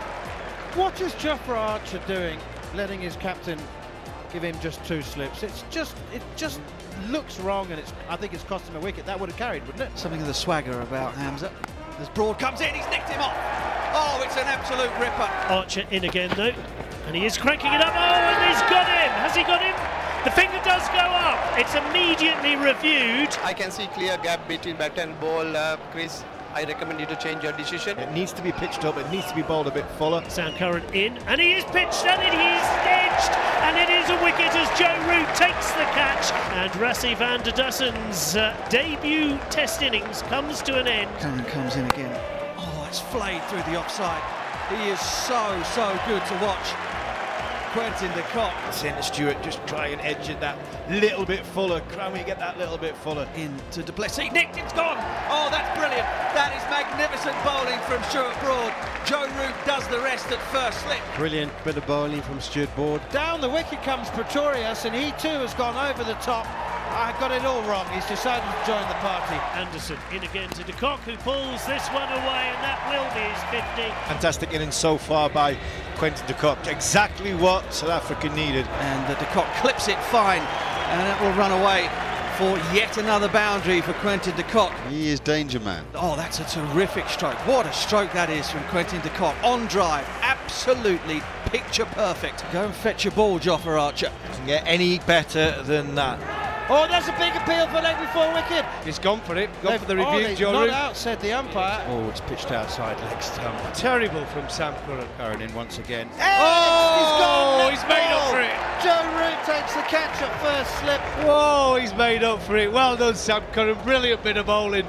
What 0.75 1.01
is 1.01 1.13
Jofra 1.13 1.57
Archer 1.57 2.01
doing? 2.07 2.39
Letting 2.75 3.01
his 3.01 3.15
captain 3.15 3.59
give 4.31 4.43
him 4.43 4.59
just 4.59 4.83
two 4.85 5.01
slips. 5.01 5.41
It's 5.41 5.63
just 5.71 5.95
it 6.13 6.21
just 6.35 6.61
looks 7.07 7.39
wrong, 7.39 7.71
and 7.71 7.79
it's 7.79 7.91
I 8.07 8.15
think 8.15 8.33
it's 8.33 8.43
cost 8.43 8.67
him 8.67 8.75
a 8.75 8.79
wicket. 8.79 9.05
That 9.07 9.19
would 9.19 9.29
have 9.29 9.37
carried, 9.39 9.65
wouldn't 9.65 9.91
it? 9.91 9.97
Something 9.97 10.21
of 10.21 10.27
the 10.27 10.33
swagger 10.33 10.79
about 10.81 11.15
Hamza. 11.15 11.51
As 11.99 12.09
Broad 12.09 12.37
comes 12.39 12.61
in, 12.61 12.73
he's 12.73 12.87
nicked 12.89 13.09
him 13.09 13.19
off. 13.19 13.35
Oh, 13.93 14.21
it's 14.23 14.37
an 14.37 14.45
absolute 14.45 14.91
ripper. 14.99 15.29
Archer 15.51 15.85
in 15.89 16.03
again 16.05 16.31
though, 16.35 16.53
and 17.09 17.17
he 17.17 17.25
is 17.25 17.39
cranking 17.39 17.73
it 17.73 17.81
up. 17.81 17.91
Oh, 17.95 17.99
and 17.99 18.53
he's 18.53 18.61
got 18.69 18.85
him. 18.85 19.09
Has 19.25 19.35
he 19.35 19.41
got 19.41 19.63
him? 19.63 19.73
The 20.25 20.29
finger 20.29 20.61
does 20.63 20.87
go 20.89 21.01
up. 21.01 21.41
It's 21.57 21.73
immediately 21.73 22.55
reviewed. 22.55 23.35
I 23.41 23.51
can 23.51 23.71
see 23.71 23.87
clear 23.87 24.15
gap 24.17 24.47
between 24.47 24.77
bat 24.77 24.95
and 24.99 25.19
ball, 25.19 25.57
uh, 25.57 25.77
Chris. 25.91 26.23
I 26.53 26.65
recommend 26.65 26.99
you 26.99 27.07
to 27.07 27.15
change 27.15 27.41
your 27.43 27.53
decision. 27.53 27.97
It 27.97 28.11
needs 28.11 28.31
to 28.33 28.43
be 28.43 28.51
pitched 28.51 28.85
up. 28.85 28.95
It 28.97 29.09
needs 29.09 29.25
to 29.25 29.33
be 29.35 29.41
bowled 29.41 29.65
a 29.65 29.71
bit 29.71 29.85
fuller. 29.97 30.23
Sam 30.29 30.53
Curran 30.53 30.83
in, 30.93 31.17
and 31.25 31.41
he 31.41 31.53
is 31.53 31.63
pitched, 31.65 32.05
and 32.05 32.21
it 32.21 32.33
is 32.33 32.65
edged, 32.85 33.33
and 33.65 33.73
it 33.81 33.89
is 33.89 34.07
a 34.11 34.23
wicket 34.23 34.53
as 34.53 34.69
Joe 34.77 34.93
Root 35.09 35.33
takes 35.33 35.71
the 35.71 35.85
catch, 35.97 36.31
and 36.53 36.71
Rassie 36.73 37.17
van 37.17 37.41
der 37.41 37.51
Dussen's 37.51 38.35
uh, 38.35 38.55
debut 38.69 39.39
Test 39.49 39.81
innings 39.81 40.21
comes 40.23 40.61
to 40.61 40.77
an 40.77 40.87
end. 40.87 41.09
Curran 41.19 41.43
comes 41.45 41.75
in 41.75 41.85
again. 41.85 42.15
Oh, 42.57 42.85
it's 42.87 42.99
flayed 42.99 43.43
through 43.45 43.63
the 43.63 43.79
offside. 43.79 44.21
He 44.69 44.89
is 44.89 44.99
so, 44.99 45.59
so 45.73 45.99
good 46.05 46.23
to 46.27 46.33
watch. 46.45 46.88
Quinton 47.73 48.11
de 48.15 48.23
Kock 48.33 48.51
Centre 48.71 49.03
Stewart 49.03 49.41
just 49.43 49.65
try 49.67 49.87
and 49.87 50.01
edge 50.01 50.27
it 50.27 50.39
that 50.39 50.57
little 50.89 51.23
bit 51.23 51.45
fuller. 51.45 51.81
Can 51.91 52.13
we 52.13 52.23
get 52.23 52.39
that 52.39 52.57
little 52.57 52.77
bit 52.77 52.97
fuller? 52.97 53.27
into 53.35 53.83
du 53.83 53.91
Plessis. 53.91 54.31
Nicked, 54.31 54.57
it's 54.57 54.73
gone. 54.73 54.97
Oh, 55.29 55.49
that's 55.51 55.69
brilliant. 55.77 56.07
That 56.33 56.51
is 56.57 56.63
magnificent 56.69 57.35
bowling 57.45 57.79
from 57.85 58.01
Stuart 58.09 58.35
Broad. 58.41 58.73
Joe 59.05 59.27
Root 59.39 59.55
does 59.65 59.87
the 59.89 59.99
rest 59.99 60.31
at 60.31 60.41
first 60.51 60.81
slip. 60.81 60.99
Brilliant 61.15 61.51
bit 61.63 61.77
of 61.77 61.85
bowling 61.85 62.21
from 62.23 62.41
Stuart 62.41 62.73
Broad. 62.75 63.07
Down 63.11 63.39
the 63.39 63.49
wicket 63.49 63.83
comes 63.83 64.09
Pretorius, 64.09 64.85
and 64.85 64.95
he 64.95 65.11
too 65.21 65.37
has 65.39 65.53
gone 65.53 65.77
over 65.77 66.03
the 66.03 66.15
top. 66.15 66.47
I 66.91 67.15
got 67.19 67.31
it 67.31 67.45
all 67.45 67.61
wrong. 67.63 67.87
He's 67.93 68.05
decided 68.05 68.43
to 68.43 68.65
join 68.65 68.81
the 68.87 68.95
party. 68.95 69.35
Anderson 69.53 69.97
in 70.11 70.23
again 70.23 70.49
to 70.49 70.63
de 70.63 70.73
Kock, 70.73 70.99
who 71.01 71.15
pulls 71.17 71.65
this 71.65 71.87
one 71.89 72.09
away, 72.09 72.43
and 72.49 72.63
that 72.63 72.81
will 72.89 73.07
be 73.13 73.21
his 73.21 73.43
50. 73.51 73.89
Fantastic 74.07 74.53
innings 74.53 74.75
so 74.75 74.97
far 74.97 75.29
by 75.29 75.57
Quinton 75.97 76.25
de 76.27 76.33
Kock. 76.33 76.67
Exactly 76.67 77.33
what 77.33 77.73
South 77.73 77.89
Africa 77.89 78.29
needed. 78.35 78.65
And 78.67 79.07
de 79.07 79.25
Kock 79.25 79.47
clips 79.61 79.87
it 79.87 79.99
fine, 80.05 80.41
and 80.41 81.01
that 81.01 81.21
will 81.21 81.33
run 81.37 81.51
away 81.51 81.89
for 82.39 82.57
yet 82.73 82.97
another 82.97 83.27
boundary 83.27 83.81
for 83.81 83.91
Quinton 83.95 84.33
de 84.37 84.43
Kock. 84.43 84.73
He 84.89 85.09
is 85.09 85.19
danger 85.19 85.59
man. 85.59 85.85
Oh, 85.93 86.15
that's 86.15 86.39
a 86.39 86.45
terrific 86.45 87.09
stroke. 87.09 87.35
What 87.45 87.65
a 87.65 87.73
stroke 87.73 88.13
that 88.13 88.29
is 88.29 88.49
from 88.49 88.63
Quinton 88.69 89.01
de 89.01 89.09
Kock. 89.09 89.35
On 89.43 89.65
drive, 89.67 90.07
absolutely 90.21 91.21
picture 91.47 91.85
perfect. 91.85 92.45
Go 92.53 92.63
and 92.63 92.73
fetch 92.73 93.03
your 93.03 93.11
ball, 93.11 93.39
Jofra 93.39 93.81
Archer. 93.81 94.11
Doesn't 94.27 94.45
get 94.45 94.63
any 94.65 94.99
better 94.99 95.61
than 95.63 95.95
that. 95.95 96.38
Oh, 96.71 96.85
that's 96.87 97.07
a 97.07 97.11
big 97.13 97.35
appeal 97.35 97.65
for 97.67 97.81
leg 97.81 97.97
before 97.99 98.31
wicket. 98.33 98.63
He's 98.85 98.99
gone 98.99 99.21
for 99.21 99.35
it. 99.35 99.49
Gone 99.63 99.71
They've- 99.71 99.81
for 99.81 99.87
the 99.87 99.95
review, 99.97 100.23
they've 100.23 100.37
Joe 100.37 100.51
Not 100.51 100.61
Root. 100.65 100.73
out, 100.73 100.95
said 100.95 101.19
the 101.19 101.33
umpire. 101.33 101.81
Oh, 101.89 102.07
it's 102.09 102.21
pitched 102.21 102.51
outside 102.51 102.99
leg 103.01 103.21
stump. 103.23 103.57
Terrible 103.73 104.23
from 104.27 104.47
Sam 104.49 104.75
Curran. 104.85 105.07
Curran 105.17 105.41
in 105.41 105.53
once 105.55 105.79
again. 105.79 106.07
Oh, 106.21 107.69
he's 107.71 107.79
he's 107.79 107.81
he's 107.81 107.89
made 107.89 108.11
up 108.13 108.29
for 108.31 108.39
it. 108.41 108.53
Joe 108.83 109.03
Root 109.17 109.37
takes 109.45 109.73
the 109.73 109.81
catch 109.81 110.21
at 110.21 110.41
first 110.41 110.79
slip. 110.79 111.01
Whoa, 111.25 111.77
he's 111.79 111.93
made 111.95 112.23
up 112.23 112.41
for 112.43 112.55
it. 112.55 112.71
Well 112.71 112.95
done, 112.95 113.15
Sam 113.15 113.41
Curran. 113.51 113.77
Brilliant 113.83 114.21
bit 114.23 114.37
of 114.37 114.45
bowling. 114.45 114.85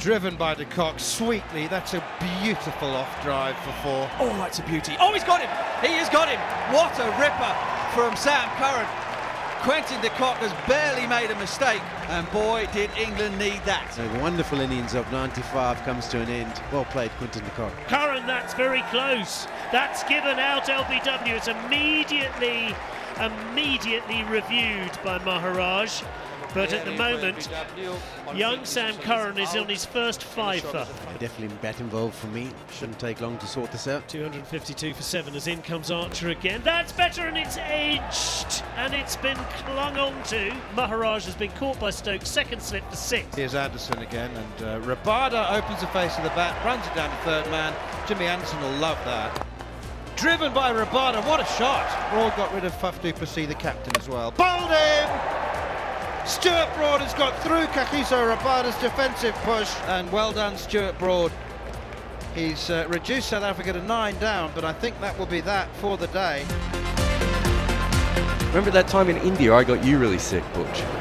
Driven 0.00 0.34
by 0.34 0.54
de 0.54 0.64
Kock 0.64 0.98
sweetly. 0.98 1.66
That's 1.68 1.94
a 1.94 2.02
beautiful 2.42 2.88
off 2.96 3.22
drive 3.22 3.56
for 3.58 3.72
four. 3.84 4.10
Oh, 4.18 4.34
that's 4.38 4.58
a 4.58 4.62
beauty. 4.62 4.96
Oh, 4.98 5.12
he's 5.12 5.24
got 5.24 5.42
him. 5.42 5.50
He 5.86 5.94
has 5.98 6.08
got 6.08 6.26
him. 6.28 6.40
What 6.74 6.98
a 6.98 7.04
ripper 7.20 7.54
from 7.94 8.16
Sam 8.16 8.48
Curran. 8.56 8.86
Quinton 9.62 10.00
de 10.00 10.08
Kock 10.10 10.36
has 10.38 10.52
barely 10.66 11.06
made 11.06 11.30
a 11.30 11.38
mistake, 11.38 11.82
and 12.08 12.30
boy, 12.32 12.66
did 12.72 12.88
England 12.96 13.38
need 13.38 13.60
that. 13.66 13.94
A 13.98 14.22
wonderful 14.22 14.58
innings 14.58 14.94
of 14.94 15.10
95 15.12 15.82
comes 15.82 16.08
to 16.08 16.18
an 16.18 16.30
end. 16.30 16.62
Well 16.72 16.86
played, 16.86 17.10
Quinton 17.18 17.44
de 17.44 17.50
Kock. 17.50 17.72
Curran, 17.86 18.26
that's 18.26 18.54
very 18.54 18.80
close. 18.88 19.46
That's 19.70 20.02
given 20.04 20.38
out 20.38 20.64
LBW. 20.64 21.36
It's 21.36 21.48
immediately, 21.48 22.74
immediately 23.20 24.24
reviewed 24.24 24.92
by 25.04 25.18
Maharaj. 25.18 26.04
But 26.52 26.72
at 26.72 26.84
the 26.84 26.92
moment, 26.92 27.48
young 28.34 28.64
Sam 28.64 28.94
Curran 28.96 29.38
is 29.38 29.54
on 29.54 29.68
his 29.68 29.84
first 29.84 30.24
fifer. 30.24 30.86
Definitely 31.18 31.56
bat 31.62 31.80
involved 31.80 32.16
for 32.16 32.26
me. 32.28 32.50
Shouldn't 32.72 32.98
take 32.98 33.20
long 33.20 33.38
to 33.38 33.46
sort 33.46 33.70
this 33.70 33.86
out. 33.86 34.08
252 34.08 34.94
for 34.94 35.02
seven 35.02 35.36
as 35.36 35.46
in 35.46 35.62
comes 35.62 35.90
Archer 35.90 36.30
again. 36.30 36.60
That's 36.64 36.92
better 36.92 37.22
and 37.22 37.38
it's 37.38 37.56
edged 37.58 38.64
and 38.76 38.94
it's 38.94 39.16
been 39.16 39.36
clung 39.64 39.96
on 39.96 40.22
to. 40.24 40.52
Maharaj 40.74 41.24
has 41.26 41.34
been 41.36 41.52
caught 41.52 41.78
by 41.78 41.90
Stokes. 41.90 42.28
Second 42.28 42.60
slip 42.60 42.88
for 42.90 42.96
six. 42.96 43.34
Here's 43.36 43.54
Anderson 43.54 43.98
again, 43.98 44.30
and 44.30 44.66
uh, 44.66 44.80
Rabada 44.86 45.52
opens 45.52 45.80
the 45.80 45.86
face 45.88 46.16
of 46.16 46.24
the 46.24 46.30
bat, 46.30 46.64
runs 46.64 46.84
it 46.86 46.94
down 46.94 47.10
to 47.10 47.16
third 47.24 47.50
man. 47.50 47.74
Jimmy 48.08 48.26
Anderson 48.26 48.60
will 48.60 48.76
love 48.78 48.98
that. 49.04 49.46
Driven 50.16 50.52
by 50.52 50.72
Rabada, 50.72 51.26
what 51.26 51.40
a 51.40 51.44
shot! 51.44 52.10
Broad 52.10 52.36
got 52.36 52.52
rid 52.52 52.64
of 52.64 52.74
Faf 52.74 53.00
du 53.00 53.12
Plessis, 53.12 53.46
the 53.46 53.54
captain, 53.54 53.92
as 53.98 54.08
well. 54.08 54.32
Bowled 54.32 54.70
him! 54.70 55.39
Stuart 56.26 56.68
Broad 56.76 57.00
has 57.00 57.14
got 57.14 57.36
through 57.42 57.64
Kagiso 57.66 58.28
Rabada's 58.28 58.76
defensive 58.76 59.34
push, 59.36 59.74
and 59.86 60.10
well 60.12 60.32
done, 60.32 60.56
Stuart 60.56 60.98
Broad. 60.98 61.32
He's 62.34 62.70
uh, 62.70 62.86
reduced 62.88 63.28
South 63.28 63.42
Africa 63.42 63.72
to 63.72 63.82
nine 63.82 64.16
down, 64.18 64.52
but 64.54 64.64
I 64.64 64.72
think 64.72 65.00
that 65.00 65.18
will 65.18 65.26
be 65.26 65.40
that 65.40 65.74
for 65.76 65.96
the 65.96 66.06
day. 66.08 66.44
Remember 68.48 68.70
that 68.70 68.86
time 68.88 69.08
in 69.08 69.16
India 69.18 69.54
I 69.54 69.64
got 69.64 69.84
you 69.84 69.98
really 69.98 70.18
sick, 70.18 70.44
Butch? 70.54 70.82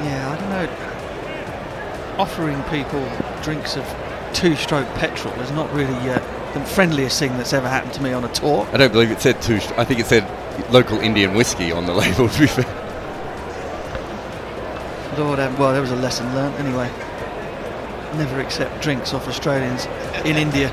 Yeah, 0.00 0.30
I 0.30 0.36
don't 0.40 0.48
know. 0.48 2.16
Offering 2.22 2.62
people 2.70 3.06
drinks 3.42 3.76
of 3.76 3.84
two-stroke 4.32 4.88
petrol 4.94 5.34
is 5.40 5.50
not 5.50 5.70
really 5.74 5.92
uh, 6.08 6.18
the 6.54 6.64
friendliest 6.64 7.18
thing 7.18 7.36
that's 7.36 7.52
ever 7.52 7.68
happened 7.68 7.92
to 7.94 8.02
me 8.02 8.14
on 8.14 8.24
a 8.24 8.32
tour. 8.32 8.66
I 8.72 8.78
don't 8.78 8.92
believe 8.92 9.10
it 9.10 9.20
said 9.20 9.42
two. 9.42 9.56
I 9.76 9.84
think 9.84 10.00
it 10.00 10.06
said 10.06 10.24
local 10.70 10.98
Indian 11.00 11.34
whiskey 11.34 11.72
on 11.72 11.86
the 11.86 11.94
label. 12.02 12.28
To 12.28 12.40
be 12.40 12.46
fair. 12.46 12.80
Lord, 15.18 15.38
well, 15.58 15.72
there 15.72 15.80
was 15.80 15.90
a 15.90 15.96
lesson 15.96 16.32
learnt 16.34 16.58
anyway. 16.60 16.88
Never 18.16 18.40
accept 18.40 18.82
drinks 18.82 19.12
off 19.12 19.28
Australians 19.28 19.86
in 20.24 20.36
India. 20.36 20.72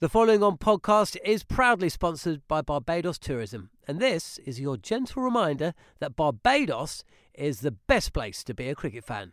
The 0.00 0.08
following 0.08 0.42
on 0.42 0.58
podcast 0.58 1.16
is 1.24 1.44
proudly 1.44 1.88
sponsored 1.88 2.42
by 2.48 2.60
Barbados 2.60 3.18
Tourism, 3.18 3.70
and 3.86 4.00
this 4.00 4.38
is 4.38 4.58
your 4.58 4.76
gentle 4.76 5.22
reminder 5.22 5.74
that 6.00 6.16
Barbados 6.16 7.04
is 7.34 7.60
the 7.60 7.70
best 7.70 8.12
place 8.12 8.42
to 8.44 8.54
be 8.54 8.68
a 8.68 8.74
cricket 8.74 9.04
fan. 9.04 9.32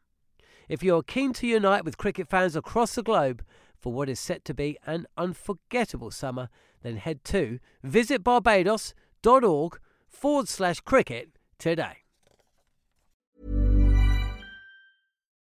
If 0.71 0.81
you're 0.83 1.03
keen 1.03 1.33
to 1.33 1.45
unite 1.45 1.83
with 1.83 1.97
cricket 1.97 2.29
fans 2.29 2.55
across 2.55 2.95
the 2.95 3.03
globe 3.03 3.43
for 3.77 3.91
what 3.91 4.07
is 4.07 4.21
set 4.21 4.45
to 4.45 4.53
be 4.53 4.77
an 4.85 5.05
unforgettable 5.17 6.11
summer, 6.11 6.47
then 6.81 6.95
head 6.95 7.25
to 7.25 7.59
visitbarbados.org 7.85 9.79
forward 10.07 10.47
slash 10.47 10.79
cricket 10.79 11.31
today. 11.59 11.97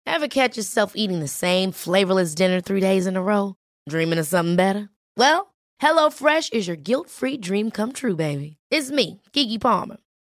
Ever 0.05 0.27
catch 0.27 0.57
yourself 0.57 0.95
eating 0.97 1.21
the 1.21 1.29
same 1.29 1.71
flavorless 1.71 2.35
dinner 2.35 2.61
three 2.61 2.81
days 2.81 3.07
in 3.07 3.17
a 3.17 3.23
row? 3.23 3.55
Dreaming 3.89 4.19
of 4.19 4.27
something 4.27 4.57
better? 4.57 4.89
Well, 5.17 5.55
HelloFresh 5.81 6.53
is 6.53 6.67
your 6.67 6.75
guilt 6.75 7.09
free 7.09 7.37
dream 7.37 7.71
come 7.71 7.93
true, 7.93 8.17
baby. 8.17 8.57
It's 8.73 8.91
me, 8.91 9.23
Keke 9.33 9.61
Palmer. 9.61 9.99